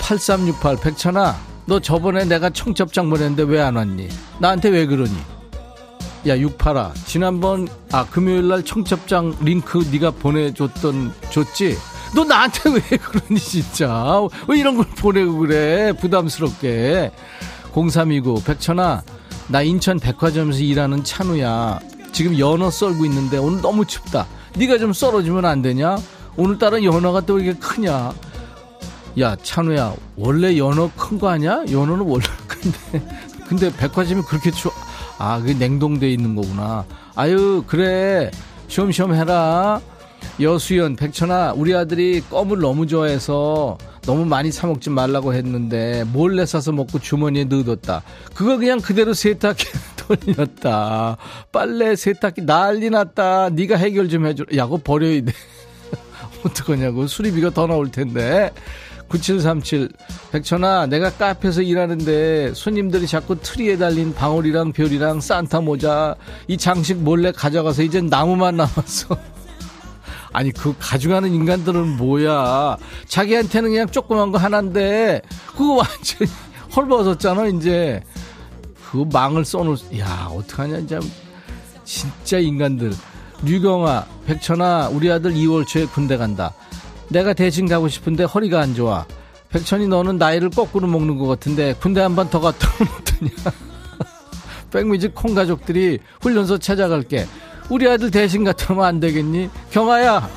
8368 0.00 0.76
백천아 0.80 1.36
너 1.66 1.78
저번에 1.80 2.24
내가 2.24 2.50
청첩장 2.50 3.10
보냈는데 3.10 3.42
왜 3.44 3.60
안 3.60 3.76
왔니? 3.76 4.08
나한테 4.38 4.70
왜 4.70 4.86
그러니? 4.86 5.14
야 6.26 6.36
육팔아 6.38 6.92
지난번 7.06 7.68
아 7.92 8.04
금요일날 8.06 8.64
청첩장 8.64 9.36
링크 9.40 9.78
네가 9.90 10.10
보내줬던 10.12 11.12
줬지? 11.30 11.76
너 12.14 12.24
나한테 12.24 12.70
왜 12.74 12.80
그러니 12.98 13.38
진짜 13.40 14.20
왜 14.48 14.58
이런 14.58 14.76
걸 14.76 14.86
보내고 14.98 15.38
그래 15.38 15.92
부담스럽게 15.92 17.12
0329 17.72 18.42
백천아 18.44 19.02
나 19.48 19.62
인천 19.62 19.98
백화점에서 20.00 20.58
일하는 20.60 21.04
찬우야 21.04 21.78
지금 22.12 22.38
연어 22.38 22.70
썰고 22.70 23.04
있는데 23.06 23.38
오늘 23.38 23.60
너무 23.62 23.84
춥다 23.86 24.26
네가 24.56 24.78
좀 24.78 24.92
썰어주면 24.92 25.44
안 25.44 25.62
되냐? 25.62 25.96
오늘따라 26.36 26.82
연어가 26.82 27.20
또 27.22 27.38
이렇게 27.38 27.58
크냐? 27.58 28.12
야 29.18 29.36
찬우야 29.42 29.94
원래 30.16 30.56
연어 30.56 30.90
큰 30.96 31.18
거 31.18 31.28
아니야? 31.28 31.64
연어는 31.70 32.00
원래 32.06 32.24
큰 32.46 32.60
근데, 32.72 33.06
근데 33.48 33.76
백화점이 33.76 34.22
그렇게 34.22 34.50
추워. 34.50 34.72
아, 35.18 35.38
그게 35.38 35.52
냉동돼 35.54 36.10
있는 36.10 36.34
거구나. 36.34 36.84
아유, 37.14 37.62
그래. 37.66 38.30
쉬엄쉬엄 38.68 39.14
해라. 39.14 39.80
여수연, 40.40 40.96
백천아, 40.96 41.52
우리 41.56 41.74
아들이 41.74 42.22
껌을 42.30 42.58
너무 42.60 42.86
좋아해서 42.86 43.76
너무 44.02 44.24
많이 44.24 44.50
사 44.52 44.66
먹지 44.66 44.88
말라고 44.90 45.34
했는데 45.34 46.04
몰래 46.12 46.46
사서 46.46 46.72
먹고 46.72 46.98
주머니에 47.00 47.44
넣어뒀다. 47.44 48.02
그거 48.34 48.56
그냥 48.56 48.80
그대로 48.80 49.12
세탁기 49.12 49.66
에 50.12 50.16
돌렸다. 50.16 51.16
빨래 51.52 51.96
세탁기 51.96 52.42
난리 52.46 52.90
났다. 52.90 53.50
네가 53.50 53.76
해결 53.76 54.08
좀 54.08 54.26
해줘. 54.26 54.44
야, 54.56 54.64
그거 54.64 54.80
버려야 54.82 55.22
돼. 55.22 55.32
어떡하냐고. 56.44 57.06
수리비가 57.06 57.50
더 57.50 57.66
나올 57.66 57.90
텐데. 57.90 58.52
9737 59.10 59.90
백천아 60.30 60.86
내가 60.86 61.10
카페에서 61.10 61.62
일하는데 61.62 62.54
손님들이 62.54 63.06
자꾸 63.08 63.36
트리에 63.40 63.76
달린 63.76 64.14
방울이랑 64.14 64.72
별이랑 64.72 65.20
산타 65.20 65.62
모자 65.62 66.14
이 66.46 66.56
장식 66.56 66.98
몰래 66.98 67.32
가져가서 67.32 67.82
이제 67.82 68.00
나무만 68.00 68.56
남았어 68.56 69.16
아니 70.32 70.52
그 70.52 70.74
가져가는 70.78 71.28
인간들은 71.28 71.96
뭐야 71.96 72.76
자기한테는 73.08 73.70
그냥 73.70 73.88
조그만 73.88 74.30
거 74.30 74.38
하나인데 74.38 75.22
그거 75.48 75.74
완전히 75.74 76.30
헐벗었잖아 76.76 77.46
이제 77.48 78.00
그 78.90 79.04
망을 79.12 79.44
써놓을 79.44 79.76
야 79.98 80.28
어떡하냐 80.32 80.78
이제. 80.78 80.98
진짜 81.84 82.38
인간들. 82.38 82.92
류경아 83.44 84.04
백천아 84.26 84.88
우리 84.88 85.10
아들 85.10 85.32
2월 85.32 85.66
초에 85.66 85.86
군대 85.86 86.16
간다. 86.16 86.52
내가 87.08 87.32
대신 87.32 87.66
가고 87.68 87.88
싶은데 87.88 88.24
허리가 88.24 88.60
안 88.60 88.74
좋아. 88.74 89.06
백천이 89.48 89.88
너는 89.88 90.18
나이를 90.18 90.50
거꾸로 90.50 90.86
먹는 90.86 91.18
것 91.18 91.26
같은데 91.26 91.74
군대 91.80 92.00
한 92.00 92.14
번 92.14 92.28
더 92.30 92.40
갔다 92.40 92.68
오면 92.80 92.92
어떠냐. 93.00 93.56
백뮤직 94.70 95.14
콩 95.14 95.34
가족들이 95.34 95.98
훈련소 96.20 96.58
찾아갈게. 96.58 97.26
우리 97.68 97.88
아들 97.88 98.10
대신 98.10 98.44
갔다 98.44 98.72
오면 98.74 98.84
안 98.84 99.00
되겠니? 99.00 99.48
경아야! 99.70 100.28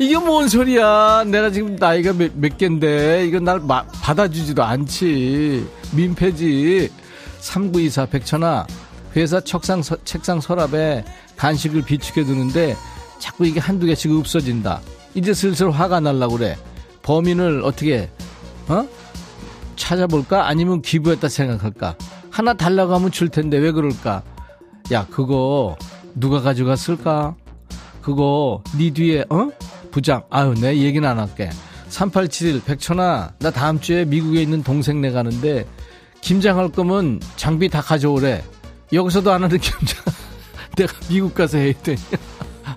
이게 0.00 0.16
뭔 0.16 0.48
소리야? 0.48 1.24
내가 1.26 1.50
지금 1.50 1.76
나이가 1.76 2.12
몇, 2.12 2.32
몇 2.34 2.56
갠데? 2.56 3.26
이건 3.26 3.44
날 3.44 3.60
마- 3.60 3.84
받아주지도 3.84 4.62
않지. 4.64 5.68
민폐지 5.92 6.88
3924 7.40 8.06
백천아 8.06 8.66
회사 9.16 9.40
책상, 9.40 9.82
서- 9.82 9.96
책상 10.04 10.40
서랍에 10.40 11.04
간식을 11.36 11.82
비축해 11.82 12.24
두는데 12.24 12.76
자꾸 13.18 13.46
이게 13.46 13.58
한두 13.60 13.86
개씩 13.86 14.10
없어진다. 14.12 14.80
이제 15.14 15.34
슬슬 15.34 15.70
화가 15.70 16.00
날라 16.00 16.28
그래. 16.28 16.56
범인을 17.02 17.62
어떻게 17.64 18.08
어? 18.68 18.86
찾아볼까? 19.76 20.46
아니면 20.46 20.82
기부했다 20.82 21.28
생각할까? 21.28 21.96
하나 22.30 22.54
달라고 22.54 22.94
하면 22.94 23.10
줄 23.10 23.28
텐데 23.28 23.56
왜 23.58 23.72
그럴까? 23.72 24.22
야 24.92 25.06
그거 25.10 25.76
누가 26.14 26.40
가져갔을까? 26.40 27.34
그거 28.02 28.62
네 28.78 28.90
뒤에 28.90 29.24
어? 29.30 29.50
부장 29.90 30.22
아유 30.30 30.54
내 30.54 30.76
얘기는 30.76 31.06
안 31.08 31.18
할게. 31.18 31.50
3871 31.88 32.62
백천아 32.64 33.32
나 33.40 33.50
다음 33.50 33.80
주에 33.80 34.04
미국에 34.04 34.40
있는 34.42 34.62
동생네 34.62 35.10
가는데 35.10 35.66
김장할 36.20 36.70
거면 36.70 37.20
장비 37.36 37.68
다 37.68 37.80
가져오래. 37.80 38.44
여기서도 38.92 39.32
안 39.32 39.44
하는 39.44 39.58
김장. 39.58 39.96
내가 40.76 40.92
미국 41.08 41.34
가서 41.34 41.58
해 41.58 41.68
했더니 41.68 41.98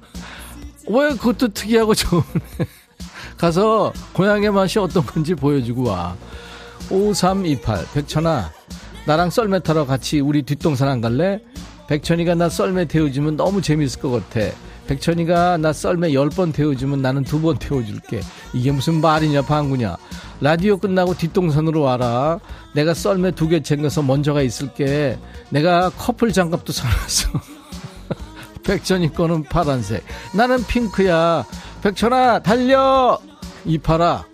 왜 0.89 1.09
그것도 1.09 1.49
특이하고 1.49 1.93
좋으네. 1.93 2.23
가서 3.37 3.91
고향의 4.13 4.51
맛이 4.51 4.79
어떤 4.79 5.05
건지 5.05 5.35
보여주고 5.35 5.83
와. 5.83 6.15
5328 6.89 7.85
백천아. 7.93 8.51
나랑 9.05 9.29
썰매 9.29 9.59
타러 9.59 9.85
같이 9.85 10.19
우리 10.19 10.43
뒷동산 10.43 10.87
안 10.87 11.01
갈래? 11.01 11.41
백천이가 11.87 12.35
나 12.35 12.49
썰매 12.49 12.85
태워주면 12.85 13.35
너무 13.35 13.61
재밌을 13.61 13.99
것 13.99 14.09
같아 14.11 14.55
백천이가 14.87 15.57
나 15.57 15.71
썰매 15.73 16.09
10번 16.11 16.53
태워주면 16.53 17.01
나는 17.01 17.23
두 17.23 17.41
번 17.41 17.57
태워줄게. 17.57 18.21
이게 18.53 18.71
무슨 18.71 19.01
말이냐 19.01 19.41
방구냐. 19.43 19.97
라디오 20.41 20.77
끝나고 20.77 21.15
뒷동산으로 21.17 21.81
와라. 21.81 22.39
내가 22.73 22.93
썰매 22.93 23.31
두 23.31 23.47
개 23.47 23.61
챙겨서 23.61 24.01
먼저 24.01 24.33
가 24.33 24.41
있을게. 24.41 25.17
내가 25.49 25.89
커플 25.91 26.31
장갑도 26.33 26.73
사놨어. 26.73 27.29
백천이 28.63 29.13
거는 29.13 29.43
파란색. 29.43 30.03
나는 30.35 30.63
핑크야. 30.65 31.45
백천아 31.81 32.39
달려! 32.39 33.19
이파라 33.65 34.25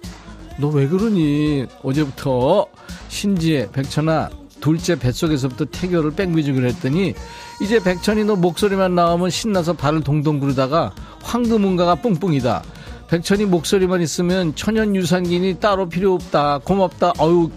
너 0.59 0.69
왜 0.69 0.87
그러니? 0.87 1.65
어제부터 1.83 2.67
신지혜 3.07 3.71
백천아 3.71 4.29
둘째 4.59 4.97
뱃속에서부터 4.99 5.65
태교를 5.65 6.11
백뮤직을 6.11 6.65
했더니 6.67 7.13
이제 7.61 7.79
백천이 7.81 8.23
너 8.23 8.35
목소리만 8.35 8.95
나오면 8.95 9.29
신나서 9.29 9.73
발을 9.73 10.01
동동 10.01 10.39
구르다가 10.39 10.93
황금은가가 11.23 11.95
뿡뿡이다. 11.95 12.63
백천이 13.09 13.45
목소리만 13.45 14.01
있으면 14.01 14.55
천연 14.55 14.95
유산균이 14.95 15.59
따로 15.59 15.89
필요 15.89 16.13
없다. 16.13 16.59
고맙다. 16.59 17.13
어유 17.19 17.49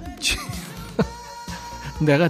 내가 2.01 2.29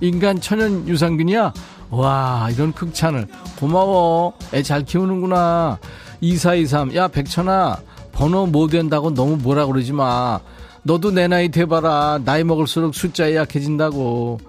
인간 0.00 0.40
천연 0.40 0.86
유산균이야? 0.86 1.52
와 1.90 2.48
이런 2.52 2.72
극찬을. 2.72 3.26
고마워. 3.58 4.34
애 4.52 4.62
잘 4.62 4.84
키우는구나. 4.84 5.78
2423 6.20 6.94
야 6.94 7.08
백천아 7.08 7.78
번호 8.12 8.46
못 8.46 8.68
된다고 8.68 9.14
너무 9.14 9.36
뭐라 9.36 9.66
그러지 9.66 9.92
마. 9.92 10.40
너도 10.82 11.10
내 11.10 11.26
나이 11.26 11.48
돼봐라. 11.48 12.20
나이 12.24 12.44
먹을수록 12.44 12.94
숫자에 12.94 13.34
약해진다고. 13.36 14.40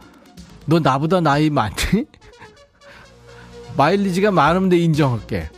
너 0.66 0.80
나보다 0.80 1.22
나이 1.22 1.50
많니? 1.50 2.06
마일리지가 3.78 4.32
많은데 4.32 4.78
인정할게. 4.78 5.50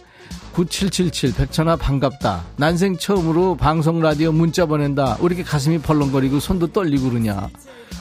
9777 0.54 1.36
백천아 1.36 1.76
반갑다. 1.76 2.44
난생 2.56 2.98
처음으로 2.98 3.56
방송 3.56 4.00
라디오 4.02 4.32
문자 4.32 4.66
보낸다. 4.66 5.18
왜 5.20 5.26
이렇게 5.26 5.44
가슴이 5.44 5.80
벌렁거리고 5.80 6.40
손도 6.40 6.68
떨리고 6.68 7.10
그러냐. 7.10 7.50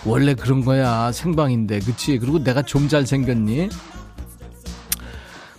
원래 0.07 0.35
그런 0.35 0.65
거야. 0.65 1.13
생방인데 1.13 1.81
그치? 1.81 2.19
그리고 2.19 2.43
내가 2.43 2.63
좀 2.63 2.89
잘생겼니? 2.89 3.69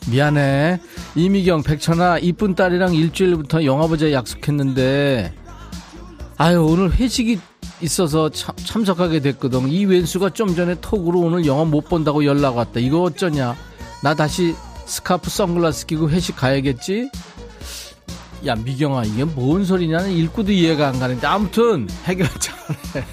미안해. 0.09 0.79
이미경 1.15 1.63
백천아 1.63 2.17
이쁜 2.19 2.55
딸이랑 2.55 2.95
일주일부터 2.95 3.65
영화 3.65 3.85
보자 3.87 4.11
약속했는데 4.11 5.33
아유 6.37 6.63
오늘 6.63 6.91
회식이 6.93 7.39
있어서 7.81 8.29
참, 8.29 8.55
참석하게 8.55 9.19
됐거든. 9.19 9.67
이 9.69 9.85
왼수가 9.85 10.31
좀 10.31 10.55
전에 10.55 10.75
톡으로 10.81 11.19
오늘 11.19 11.45
영화 11.45 11.63
못 11.63 11.87
본다고 11.89 12.25
연락 12.25 12.57
왔다. 12.57 12.79
이거 12.79 13.03
어쩌냐 13.03 13.55
나 14.01 14.13
다시 14.13 14.55
스카프 14.85 15.29
선글라스 15.29 15.85
끼고 15.85 16.09
회식 16.09 16.35
가야겠지? 16.35 17.09
야 18.45 18.55
미경아 18.55 19.03
이게 19.05 19.23
뭔 19.23 19.65
소리냐는 19.65 20.11
읽고도 20.11 20.51
이해가 20.51 20.87
안 20.89 20.99
가는데. 20.99 21.25
아무튼 21.27 21.87
해결 22.05 22.27
잘해 22.39 23.05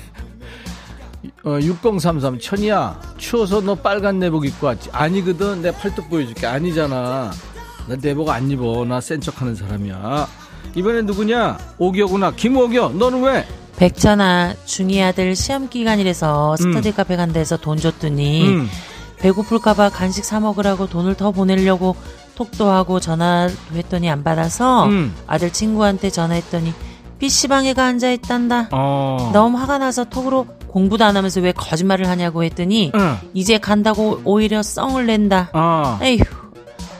어, 1.44 1.58
6033 1.60 2.38
천이야 2.38 3.00
추워서 3.18 3.60
너 3.60 3.74
빨간 3.74 4.18
내복 4.18 4.44
입고 4.46 4.66
왔지. 4.66 4.90
아니거든. 4.92 5.62
내 5.62 5.70
팔뚝 5.72 6.08
보여줄게. 6.10 6.46
아니잖아. 6.46 7.30
나 7.88 7.96
내복 8.00 8.28
안 8.30 8.50
입어. 8.50 8.84
나 8.84 9.00
센 9.00 9.20
척하는 9.20 9.54
사람이야. 9.54 10.28
이번엔 10.74 11.06
누구냐? 11.06 11.58
오기어구나. 11.78 12.32
김오기어 12.32 12.90
너는 12.90 13.22
왜? 13.22 13.46
백천아 13.76 14.54
중이 14.66 15.02
아들 15.02 15.34
시험 15.34 15.68
기간이라서 15.68 16.56
스터디 16.56 16.92
카페 16.92 17.16
간 17.16 17.32
데서 17.32 17.56
돈 17.56 17.76
줬더니 17.76 18.48
음. 18.48 18.68
배고플까봐 19.24 19.88
간식 19.88 20.22
사 20.22 20.38
먹으라고 20.38 20.86
돈을 20.86 21.14
더 21.14 21.30
보내려고 21.30 21.96
톡도 22.34 22.68
하고 22.68 23.00
전화도 23.00 23.54
했더니 23.72 24.10
안 24.10 24.22
받아서 24.22 24.84
음. 24.84 25.14
아들 25.26 25.50
친구한테 25.50 26.10
전화했더니 26.10 26.74
PC방에 27.18 27.72
가 27.72 27.86
앉아있단다. 27.86 28.68
어. 28.72 29.30
너무 29.32 29.56
화가 29.56 29.78
나서 29.78 30.04
톡으로 30.04 30.46
공부도 30.66 31.06
안 31.06 31.16
하면서 31.16 31.40
왜 31.40 31.52
거짓말을 31.52 32.06
하냐고 32.06 32.44
했더니 32.44 32.92
응. 32.94 33.16
이제 33.32 33.56
간다고 33.56 34.20
오히려 34.24 34.62
썽을 34.62 35.06
낸다. 35.06 35.50
어. 35.54 35.98
에휴 36.02 36.18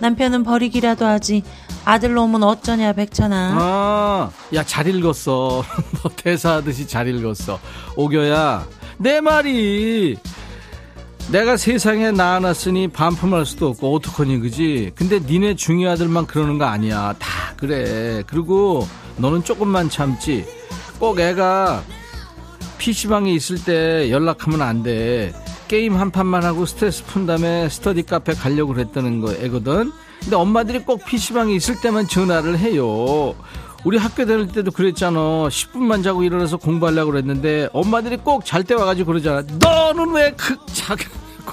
남편은 0.01 0.45
버리기라도 0.45 1.05
하지 1.05 1.43
아들로 1.85 2.23
오면 2.23 2.43
어쩌냐 2.43 2.95
백천아. 2.95 3.57
아, 3.59 4.31
야, 4.55 4.65
잘 4.65 4.87
읽었어. 4.87 5.63
너 6.03 6.09
대사하듯이 6.17 6.89
잘 6.89 7.07
읽었어. 7.09 7.59
오겨야, 7.97 8.67
내 8.97 9.21
말이, 9.21 10.17
내가 11.31 11.57
세상에 11.57 12.11
낳아놨으니 12.11 12.89
반품할 12.89 13.47
수도 13.47 13.69
없고, 13.69 13.95
어떡하니, 13.95 14.41
그지? 14.41 14.93
근데 14.95 15.19
니네 15.19 15.57
중이 15.57 15.87
아들만 15.89 16.27
그러는 16.27 16.59
거 16.59 16.67
아니야. 16.67 17.15
다 17.19 17.55
그래. 17.57 18.23
그리고 18.27 18.87
너는 19.17 19.43
조금만 19.43 19.89
참지. 19.89 20.45
꼭 20.99 21.19
애가 21.19 21.83
PC방에 22.79 23.33
있을 23.33 23.65
때 23.65 24.11
연락하면 24.11 24.63
안 24.63 24.83
돼. 24.83 25.33
게임 25.67 25.97
한 25.97 26.11
판만 26.11 26.45
하고 26.45 26.67
스트레스 26.67 27.05
푼 27.05 27.27
다음에 27.27 27.69
스터디 27.69 28.03
카페 28.03 28.35
가려고 28.35 28.75
그랬다는 28.75 29.21
거 29.21 29.33
애거든. 29.33 29.93
근데 30.21 30.37
엄마들이 30.37 30.81
꼭 30.81 31.05
PC방에 31.05 31.55
있을 31.55 31.81
때만 31.81 32.07
전화를 32.07 32.59
해요. 32.59 33.35
우리 33.85 33.99
학교 33.99 34.25
다닐 34.25 34.49
때도 34.49 34.71
그랬잖아. 34.71 35.19
10분만 35.49 36.03
자고 36.03 36.23
일어나서 36.23 36.57
공부하려고 36.57 37.11
그랬는데 37.13 37.69
엄마들이 37.73 38.17
꼭 38.17 38.43
잘 38.45 38.65
때 38.65 38.75
와가지고 38.75 39.09
그러잖아. 39.13 39.43
너는 39.61 40.11
왜그 40.13 40.57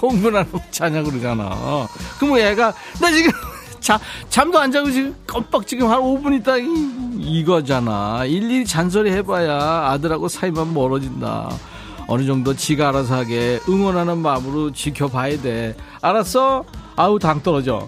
안 0.01 0.35
하고 0.35 0.59
자냐 0.71 1.03
그러잖아. 1.03 1.87
그럼 2.19 2.37
애가 2.37 2.73
나 3.01 3.11
지금 3.11 3.31
자, 3.81 3.99
잠도 4.29 4.59
안 4.59 4.71
자고 4.71 4.89
지금 4.89 5.13
껌뻑 5.27 5.67
지금 5.67 5.89
한 5.89 5.99
5분 5.99 6.39
있다 6.39 6.57
이, 6.57 6.65
이거잖아. 7.19 8.23
일일이 8.25 8.65
잔소리 8.65 9.11
해봐야 9.11 9.89
아들하고 9.89 10.27
사이만 10.29 10.73
멀어진다. 10.73 11.49
어느 12.07 12.25
정도 12.25 12.55
지가 12.55 12.89
알아서 12.89 13.15
하게 13.15 13.59
응원하는 13.67 14.19
마음으로 14.19 14.71
지켜봐야 14.71 15.41
돼. 15.41 15.75
알았어? 16.01 16.63
아우 16.95 17.19
당 17.19 17.41
떨어져. 17.43 17.87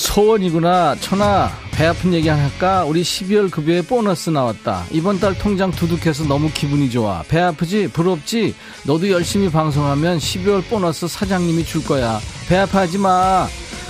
소원이구나. 0.00 0.96
천아, 1.00 1.50
배 1.72 1.86
아픈 1.86 2.14
얘기 2.14 2.28
하나 2.28 2.44
할까? 2.44 2.84
우리 2.84 3.02
12월 3.02 3.50
급여에 3.50 3.82
보너스 3.82 4.30
나왔다. 4.30 4.84
이번 4.90 5.20
달 5.20 5.36
통장 5.36 5.70
두둑해서 5.70 6.24
너무 6.24 6.50
기분이 6.52 6.90
좋아. 6.90 7.22
배 7.28 7.38
아프지? 7.38 7.88
부럽지? 7.88 8.54
너도 8.84 9.10
열심히 9.10 9.50
방송하면 9.50 10.18
12월 10.18 10.64
보너스 10.68 11.06
사장님이 11.06 11.64
줄 11.66 11.84
거야. 11.84 12.18
배 12.48 12.56
아파하지 12.56 12.96
마. 12.96 13.46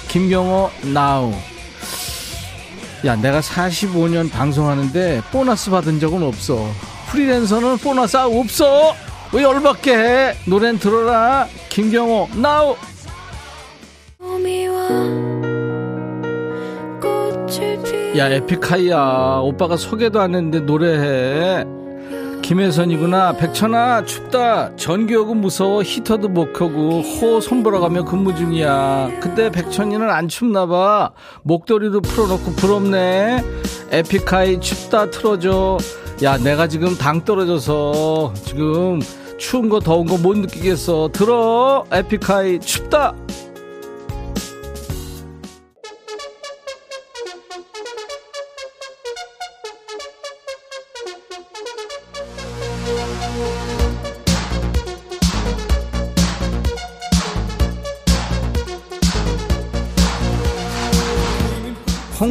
김경호, 0.08 0.70
나우. 0.92 1.32
야, 3.06 3.14
내가 3.14 3.40
45년 3.40 4.30
방송하는데 4.30 5.22
보너스 5.30 5.70
받은 5.70 6.00
적은 6.00 6.24
없어. 6.24 6.68
프리랜서는 7.08 7.78
보너스 7.78 8.16
없어! 8.16 8.94
왜 9.32 9.44
열받게 9.44 9.94
해? 9.94 10.36
노래는 10.44 10.80
들어라. 10.80 11.46
김경호, 11.68 12.30
나우! 12.34 12.76
야 18.16 18.28
에픽하이야. 18.28 19.40
오빠가 19.42 19.76
소개도 19.76 20.20
안 20.20 20.34
했는데 20.34 20.60
노래해. 20.60 21.64
김혜선이구나. 22.42 23.34
백천아 23.34 24.04
춥다. 24.04 24.74
전기요금 24.76 25.40
무서워. 25.40 25.82
히터도 25.82 26.28
못 26.28 26.52
켜고 26.52 27.00
호 27.02 27.40
손보러 27.40 27.78
가며 27.78 28.04
근무 28.04 28.34
중이야. 28.34 29.10
근데 29.20 29.50
백천이는 29.50 30.10
안 30.10 30.26
춥나봐. 30.26 31.12
목도리도 31.42 32.00
풀어놓고 32.00 32.52
부럽네. 32.56 33.44
에픽하이 33.92 34.60
춥다 34.60 35.10
틀어줘. 35.10 35.78
야 36.24 36.36
내가 36.36 36.66
지금 36.66 36.96
당 36.98 37.24
떨어져서 37.24 38.34
지금 38.44 39.00
추운 39.38 39.68
거 39.68 39.78
더운 39.78 40.06
거 40.06 40.16
못 40.16 40.36
느끼겠어. 40.36 41.10
들어. 41.12 41.84
에픽하이 41.92 42.58
춥다 42.58 43.14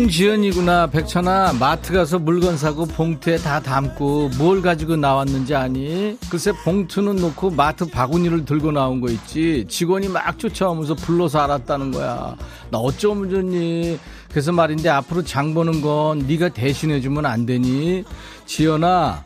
홍지연이구나 0.10 0.88
백천아. 0.88 1.54
마트 1.60 1.94
가서 1.94 2.18
물건 2.18 2.58
사고 2.58 2.86
봉투에 2.88 3.38
다 3.38 3.60
담고 3.60 4.32
뭘 4.40 4.64
가지고 4.64 4.96
나왔는지 4.96 5.54
아니? 5.54 6.18
글쎄 6.32 6.52
봉투는 6.52 7.18
놓고 7.18 7.52
마트 7.52 7.88
바구니를 7.88 8.44
들고 8.44 8.72
나온 8.72 9.02
거 9.02 9.10
있지. 9.10 9.66
직원이 9.70 10.08
막 10.08 10.40
쫓아오면서 10.40 10.96
불러서 10.96 11.40
알았다는 11.42 11.92
거야. 11.92 12.36
나 12.72 12.80
어쩌면 12.80 13.30
좋니? 13.30 14.00
그래서 14.30 14.52
말인데 14.52 14.90
앞으로 14.90 15.24
장 15.24 15.54
보는 15.54 15.82
건 15.82 16.26
네가 16.28 16.50
대신해주면 16.50 17.28
안 17.28 17.46
되니? 17.46 18.04
지연아 18.48 19.24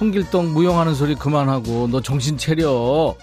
홍길동 0.00 0.52
무용하는 0.52 0.94
소리 0.94 1.16
그만하고 1.16 1.88
너 1.90 2.00
정신 2.00 2.38
차려 2.38 3.16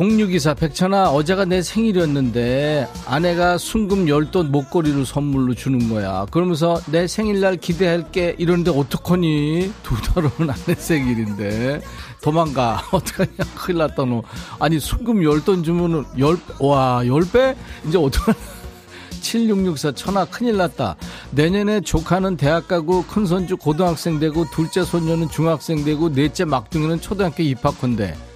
0624 0.00 0.54
백천아 0.54 1.10
어제가 1.10 1.44
내 1.44 1.60
생일이었는데 1.60 2.88
아내가 3.06 3.58
순금 3.58 4.08
열돈 4.08 4.50
목걸이를 4.50 5.04
선물로 5.04 5.52
주는 5.52 5.90
거야. 5.90 6.26
그러면서 6.30 6.80
내 6.86 7.06
생일날 7.06 7.58
기대할게 7.58 8.34
이러는데 8.38 8.70
어떡하니? 8.70 9.70
두 9.82 9.94
달은 10.00 10.30
아내 10.48 10.74
생일인데. 10.74 11.82
도망가. 12.22 12.82
어떡하냐. 12.90 13.30
큰일 13.54 13.78
났다 13.80 14.06
너. 14.06 14.22
아니 14.58 14.80
순금 14.80 15.22
열돈 15.22 15.64
주면은 15.64 16.04
열와 16.18 17.06
열배? 17.06 17.54
이제 17.86 17.98
어떡하냐. 17.98 18.38
7664 19.20 19.92
천하 19.92 20.24
큰일 20.24 20.56
났다. 20.56 20.96
내년에 21.32 21.82
조카는 21.82 22.38
대학 22.38 22.66
가고 22.68 23.04
큰 23.04 23.26
손주 23.26 23.58
고등학생 23.58 24.18
되고 24.18 24.46
둘째 24.50 24.82
손녀는 24.82 25.28
중학생 25.28 25.84
되고 25.84 26.10
넷째 26.10 26.46
막둥이는 26.46 27.02
초등학교 27.02 27.42
입학한대. 27.42 28.29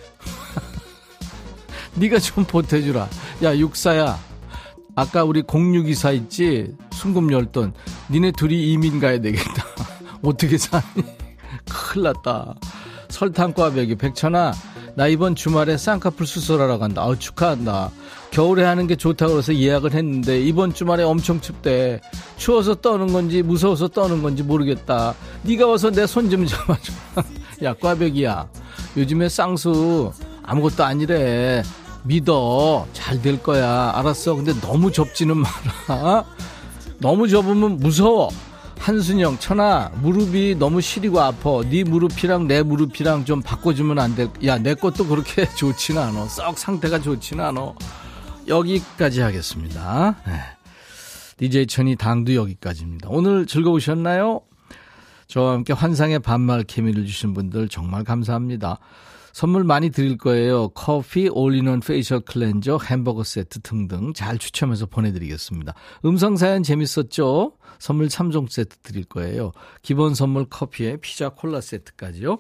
네가 1.96 2.18
좀 2.18 2.44
보태주라. 2.44 3.08
야 3.44 3.56
육사야. 3.56 4.18
아까 4.96 5.24
우리 5.24 5.42
0624 5.46 6.12
있지? 6.12 6.74
순금 6.92 7.32
열돈. 7.32 7.72
니네 8.10 8.32
둘이 8.32 8.72
이민 8.72 9.00
가야 9.00 9.20
되겠다. 9.20 9.64
어떻게 10.22 10.56
사니? 10.58 10.84
큰일 11.70 12.04
났다. 12.04 12.54
설탕과배기 13.08 13.96
백천아. 13.96 14.52
나 14.96 15.06
이번 15.08 15.34
주말에 15.34 15.76
쌍꺼풀 15.76 16.26
수술하러 16.26 16.78
간다. 16.78 17.02
아우 17.02 17.18
축하한다. 17.18 17.90
겨울에 18.30 18.64
하는 18.64 18.86
게 18.86 18.94
좋다고 18.96 19.38
해서 19.38 19.54
예약을 19.54 19.92
했는데 19.92 20.40
이번 20.40 20.72
주말에 20.72 21.02
엄청 21.02 21.40
춥대. 21.40 22.00
추워서 22.36 22.74
떠는 22.76 23.12
건지 23.12 23.42
무서워서 23.42 23.88
떠는 23.88 24.22
건지 24.22 24.42
모르겠다. 24.42 25.14
네가 25.42 25.66
와서 25.66 25.90
내 25.90 26.04
손 26.06 26.30
좀 26.30 26.46
잡아줘. 26.46 26.92
야 27.64 27.74
꽈배기야. 27.74 28.48
요즘에 28.96 29.28
쌍수 29.28 30.12
아무것도 30.44 30.84
아니래. 30.84 31.62
믿어. 32.04 32.86
잘 32.92 33.20
될 33.22 33.42
거야. 33.42 33.92
알았어. 33.94 34.34
근데 34.36 34.52
너무 34.60 34.92
접지는 34.92 35.36
마라. 35.38 36.24
너무 36.98 37.28
접으면 37.28 37.78
무서워. 37.78 38.30
한순영, 38.78 39.38
천아, 39.38 39.90
무릎이 40.02 40.56
너무 40.58 40.80
시리고 40.82 41.20
아파. 41.20 41.62
네 41.68 41.84
무릎이랑 41.84 42.46
내 42.46 42.62
무릎이랑 42.62 43.24
좀 43.24 43.40
바꿔주면 43.40 43.98
안 43.98 44.14
돼. 44.14 44.28
야, 44.44 44.58
내 44.58 44.74
것도 44.74 45.06
그렇게 45.06 45.46
좋지는 45.56 46.00
않아. 46.02 46.26
썩 46.26 46.58
상태가 46.58 47.00
좋지는 47.00 47.42
않아. 47.44 47.72
여기까지 48.46 49.22
하겠습니다. 49.22 50.16
네. 50.26 50.32
DJ 51.38 51.66
천이 51.66 51.96
당도 51.96 52.34
여기까지입니다. 52.34 53.08
오늘 53.10 53.46
즐거우셨나요? 53.46 54.42
저와 55.28 55.54
함께 55.54 55.72
환상의 55.72 56.18
반말 56.18 56.62
케미를 56.64 57.06
주신 57.06 57.32
분들 57.32 57.68
정말 57.70 58.04
감사합니다. 58.04 58.78
선물 59.34 59.64
많이 59.64 59.90
드릴 59.90 60.16
거예요. 60.16 60.68
커피, 60.68 61.28
all-in-one 61.28 61.80
facial 61.80 62.20
cleanser, 62.20 62.78
햄버거 62.88 63.24
세트 63.24 63.62
등등 63.62 64.12
잘 64.14 64.38
추첨해서 64.38 64.86
보내드리겠습니다. 64.86 65.74
음성 66.04 66.36
사연 66.36 66.62
재밌었죠? 66.62 67.54
선물 67.80 68.06
3종 68.06 68.48
세트 68.48 68.76
드릴 68.84 69.02
거예요. 69.04 69.50
기본 69.82 70.14
선물 70.14 70.44
커피에 70.44 70.98
피자 70.98 71.30
콜라 71.30 71.60
세트까지요. 71.60 72.38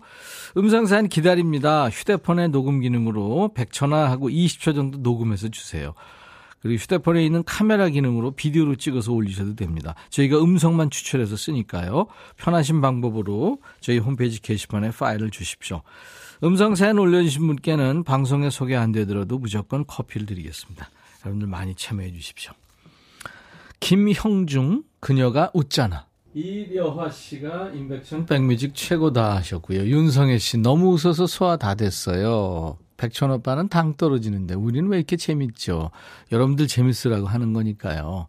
음성 0.56 0.86
사연 0.86 1.08
기다립니다. 1.08 1.90
휴대폰의 1.90 2.50
녹음 2.50 2.78
기능으로 2.78 3.50
100초나 3.56 4.04
하고 4.04 4.28
20초 4.28 4.76
정도 4.76 4.98
녹음해서 4.98 5.48
주세요. 5.48 5.94
그리고 6.60 6.80
휴대폰에 6.80 7.26
있는 7.26 7.42
카메라 7.44 7.88
기능으로 7.88 8.30
비디오로 8.30 8.76
찍어서 8.76 9.12
올리셔도 9.12 9.56
됩니다. 9.56 9.96
저희가 10.10 10.40
음성만 10.40 10.90
추출해서 10.90 11.36
쓰니까요. 11.36 12.06
편하신 12.36 12.80
방법으로 12.80 13.58
저희 13.80 13.98
홈페이지 13.98 14.40
게시판에 14.40 14.92
파일을 14.92 15.30
주십시오. 15.30 15.82
음성 16.42 16.74
사연 16.74 16.98
올려주신 16.98 17.46
분께는 17.46 18.04
방송에 18.04 18.50
소개 18.50 18.74
안 18.74 18.92
되더라도 18.92 19.38
무조건 19.38 19.86
커피를 19.86 20.26
드리겠습니다. 20.26 20.90
여러분들 21.24 21.48
많이 21.48 21.74
참여해 21.74 22.12
주십시오. 22.12 22.52
김형중, 23.80 24.82
그녀가 25.00 25.50
웃잖아. 25.54 26.06
이여화 26.34 27.10
씨가 27.10 27.70
인백천 27.70 28.26
백뮤직 28.26 28.74
최고다 28.74 29.36
하셨고요. 29.36 29.84
윤성애 29.84 30.38
씨 30.38 30.58
너무 30.58 30.92
웃어서 30.94 31.26
소화 31.26 31.56
다 31.56 31.74
됐어요. 31.74 32.76
백천 32.96 33.30
오빠는 33.30 33.68
당 33.68 33.94
떨어지는데 33.94 34.54
우리는 34.54 34.88
왜 34.88 34.98
이렇게 34.98 35.16
재밌죠? 35.16 35.90
여러분들 36.32 36.66
재밌으라고 36.66 37.26
하는 37.26 37.52
거니까요. 37.52 38.26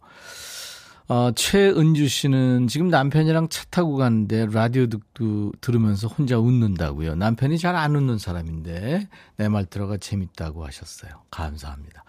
어, 1.08 1.30
최은주 1.36 2.08
씨는 2.08 2.66
지금 2.66 2.88
남편이랑 2.88 3.48
차 3.48 3.64
타고 3.70 3.96
가는데 3.96 4.46
라디오 4.50 4.86
듣고 4.88 5.52
들으면서 5.60 6.08
혼자 6.08 6.36
웃는다고요. 6.38 7.14
남편이 7.14 7.58
잘 7.58 7.76
안 7.76 7.94
웃는 7.94 8.18
사람인데 8.18 9.08
내 9.36 9.48
말 9.48 9.66
들어가 9.66 9.96
재밌다고 9.98 10.66
하셨어요. 10.66 11.12
감사합니다. 11.30 12.02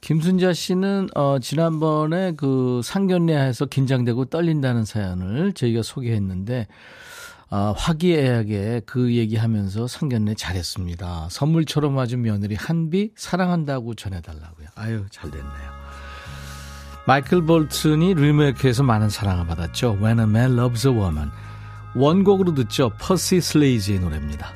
김순자 0.00 0.52
씨는 0.52 1.08
어 1.14 1.38
지난번에 1.40 2.32
그 2.36 2.80
상견례해서 2.84 3.66
긴장되고 3.66 4.26
떨린다는 4.26 4.84
사연을 4.84 5.52
저희가 5.52 5.82
소개했는데 5.82 6.66
어, 7.50 7.72
화기애애하게 7.76 8.82
그 8.86 9.14
얘기하면서 9.14 9.86
상견례 9.88 10.34
잘했습니다. 10.34 11.28
선물처럼 11.30 11.98
아주 11.98 12.16
며느리 12.18 12.54
한비 12.54 13.10
사랑한다고 13.16 13.94
전해달라고요. 13.94 14.68
아유 14.76 15.04
잘 15.10 15.30
됐네요. 15.30 15.81
마이클 17.04 17.42
볼튼이 17.42 18.14
리메이크해서 18.14 18.82
많은 18.82 19.08
사랑을 19.08 19.46
받았죠. 19.46 19.98
When 20.00 20.20
a 20.20 20.24
Man 20.24 20.52
Loves 20.58 20.86
a 20.86 20.94
Woman. 20.94 21.30
원곡으로 21.94 22.54
듣죠. 22.54 22.90
퍼시 22.98 23.40
슬레이즈의 23.40 24.00
노래입니다. 24.00 24.52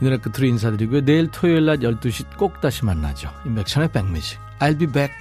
이 0.00 0.04
노래 0.04 0.16
끝으로 0.16 0.46
인사드리고요. 0.46 1.04
내일 1.04 1.30
토요일 1.30 1.66
낮 1.66 1.80
12시 1.80 2.36
꼭 2.36 2.60
다시 2.60 2.84
만나죠. 2.84 3.30
인백천의 3.44 3.92
백뮤직. 3.92 4.38
I'll 4.60 4.78
be 4.78 4.86
back. 4.86 5.12